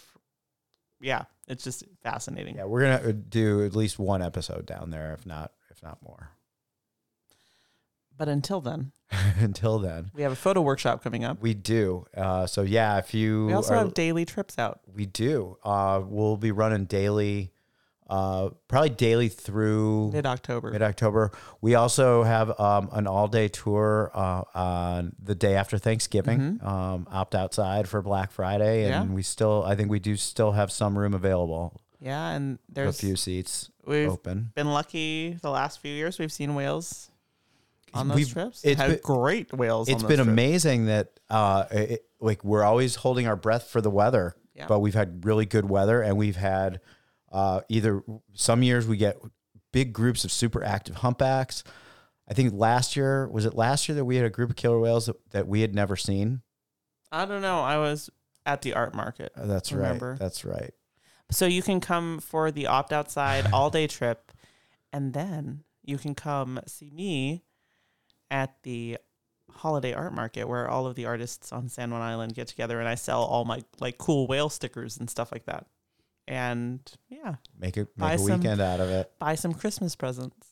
[1.01, 2.55] Yeah, it's just fascinating.
[2.57, 6.29] Yeah, we're gonna do at least one episode down there, if not if not more.
[8.17, 8.91] But until then,
[9.39, 11.41] Until then, we have a photo workshop coming up.
[11.41, 12.05] we do.
[12.15, 14.81] Uh, so yeah, if you We also are- have daily trips out.
[14.93, 15.57] we do.
[15.63, 17.53] Uh, we'll be running daily,
[18.10, 20.72] uh, probably daily through Mid October.
[20.72, 21.32] mid October.
[21.62, 26.60] We also have um, an all day tour uh, on the day after Thanksgiving.
[26.64, 29.10] Um, opt outside for Black Friday, and Mm-hmm.
[29.12, 29.16] Yeah.
[29.16, 31.80] we still, I think we do still have some room available.
[32.01, 34.51] Yeah, and there's a few seats we've open.
[34.55, 36.18] been lucky the last few years.
[36.18, 37.12] We've seen whales
[37.93, 38.64] on those We've- trips.
[38.64, 39.89] it's Had been- great whales.
[39.89, 40.30] It's been trips.
[40.30, 44.66] amazing that uh, it, like we're always holding our breath for the weather, Yeah.
[44.68, 46.80] but we've had really good weather, and we've had
[47.32, 48.03] uh, either
[48.34, 49.17] some years we get
[49.71, 51.63] big groups of super active humpbacks.
[52.27, 54.80] I think last year was it last year that we had a group of killer
[54.80, 56.41] whales that, that we had never seen.
[57.11, 57.61] I don't know.
[57.61, 58.09] I was
[58.45, 59.32] at the art market.
[59.36, 60.11] Uh, that's Remember.
[60.11, 60.19] right.
[60.19, 60.73] That's right.
[61.32, 64.32] So you can come for the opt outside all day trip,
[64.93, 67.43] and then you can come see me
[68.30, 68.97] at the
[69.51, 72.88] holiday art market where all of the artists on San Juan Island get together and
[72.88, 75.65] I sell all my like cool whale stickers and stuff like that.
[76.30, 79.11] And yeah, Make Buy make a some- weekend out of it.
[79.19, 80.47] buy some Christmas presents.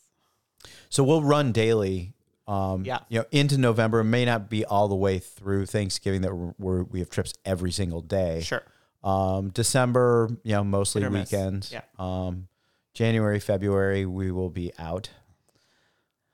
[0.88, 2.14] So we'll run daily.
[2.48, 2.98] Um, Yeah.
[3.08, 4.00] You know, into November.
[4.00, 7.32] It may not be all the way through Thanksgiving that we're, we're we have trips
[7.44, 8.40] every single day.
[8.40, 8.62] Sure.
[9.04, 11.30] Um, December, you know, mostly Hit or miss.
[11.30, 11.72] weekends.
[11.72, 11.82] Yeah.
[11.98, 12.48] Um,
[12.94, 15.10] January, February, we will be out.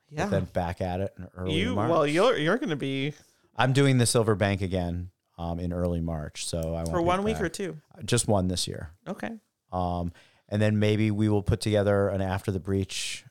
[0.08, 0.26] Yeah.
[0.26, 1.90] Then back at it in early you March.
[1.90, 3.12] well you're you're going to be
[3.56, 6.46] I'm doing the Silver Bank again um, in early March.
[6.46, 7.44] So I for one week back.
[7.44, 7.76] or two.
[8.04, 8.90] just one this year.
[9.08, 9.30] Okay.
[9.72, 10.12] Um,
[10.48, 13.24] and then maybe we will put together an after the breach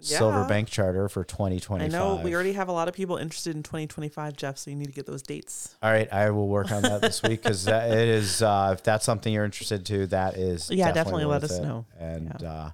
[0.00, 1.80] Silver Bank charter for 2025.
[1.80, 4.76] I know we already have a lot of people interested in 2025, Jeff, so you
[4.76, 5.76] need to get those dates.
[5.82, 8.42] All right, I will work on that this week because it is.
[8.42, 10.70] Uh, if that's something you're interested to, that is.
[10.70, 11.62] Yeah, definitely let worth us it.
[11.62, 11.86] know.
[11.98, 12.70] And uh,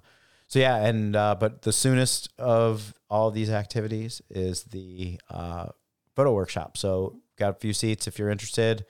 [0.47, 5.67] so yeah, and uh, but the soonest of all of these activities is the uh,
[6.15, 6.75] photo workshop.
[6.75, 8.07] So got a few seats.
[8.07, 8.85] If you're interested,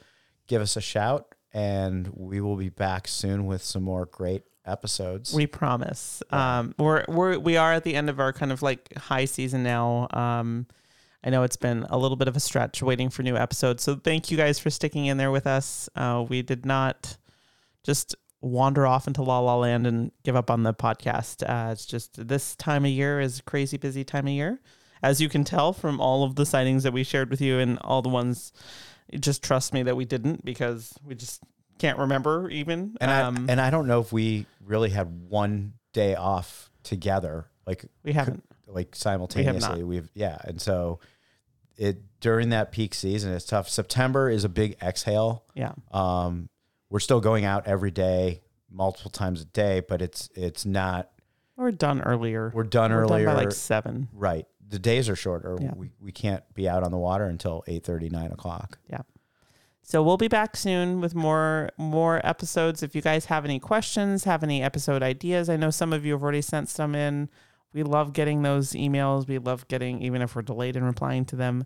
[0.48, 5.34] give us a shout, and we will be back soon with some more great episodes.
[5.34, 6.22] We promise.
[6.30, 9.64] Um, we're we're we are at the end of our kind of like high season
[9.64, 10.08] now.
[10.12, 10.68] Um,
[11.24, 13.96] I know it's been a little bit of a stretch waiting for new episodes, so
[13.96, 15.90] thank you guys for sticking in there with us.
[15.96, 17.18] Uh, we did not
[17.84, 21.44] just wander off into la la land and give up on the podcast.
[21.48, 24.60] Uh, it's just this time of year is crazy busy time of year,
[25.04, 27.78] as you can tell from all of the sightings that we shared with you and
[27.80, 28.54] all the ones.
[29.20, 31.42] Just trust me that we didn't because we just
[31.80, 32.96] can't remember even.
[33.02, 37.48] and um, I and I don't know if we really had one day off together,
[37.66, 38.44] like we haven't.
[38.68, 39.84] like simultaneously.
[39.84, 41.00] We've yeah, and so
[41.78, 43.68] it during that peak season it's tough.
[43.68, 45.44] September is a big exhale.
[45.56, 45.74] Yeah.
[45.92, 46.48] Um,
[46.90, 51.10] we're still going out every day, multiple times a day, but it's it's not.
[51.58, 52.52] We're done earlier.
[52.54, 53.26] We're done We're earlier.
[53.26, 54.08] done by like seven.
[54.14, 54.46] right.
[54.72, 55.58] The days are shorter.
[55.62, 55.74] Yeah.
[55.76, 58.80] We we can't be out on the water until 8 9 o'clock.
[58.90, 59.02] Yeah.
[59.84, 62.82] So we'll be back soon with more more episodes.
[62.82, 66.14] If you guys have any questions, have any episode ideas, I know some of you
[66.14, 67.30] have already sent some in
[67.74, 69.28] we love getting those emails.
[69.28, 71.64] We love getting, even if we're delayed in replying to them,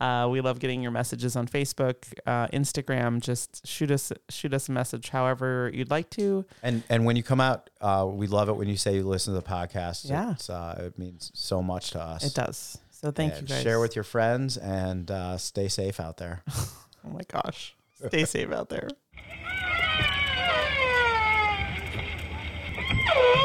[0.00, 1.96] uh, we love getting your messages on Facebook,
[2.26, 3.20] uh, Instagram.
[3.20, 6.44] Just shoot us, shoot us a message, however you'd like to.
[6.62, 9.34] And and when you come out, uh, we love it when you say you listen
[9.34, 10.08] to the podcast.
[10.08, 12.24] Yeah, uh, it means so much to us.
[12.24, 12.78] It does.
[12.90, 13.48] So thank and you.
[13.48, 13.62] Guys.
[13.62, 16.42] Share with your friends and uh, stay safe out there.
[16.50, 17.74] oh my gosh,
[18.06, 18.88] stay safe out there.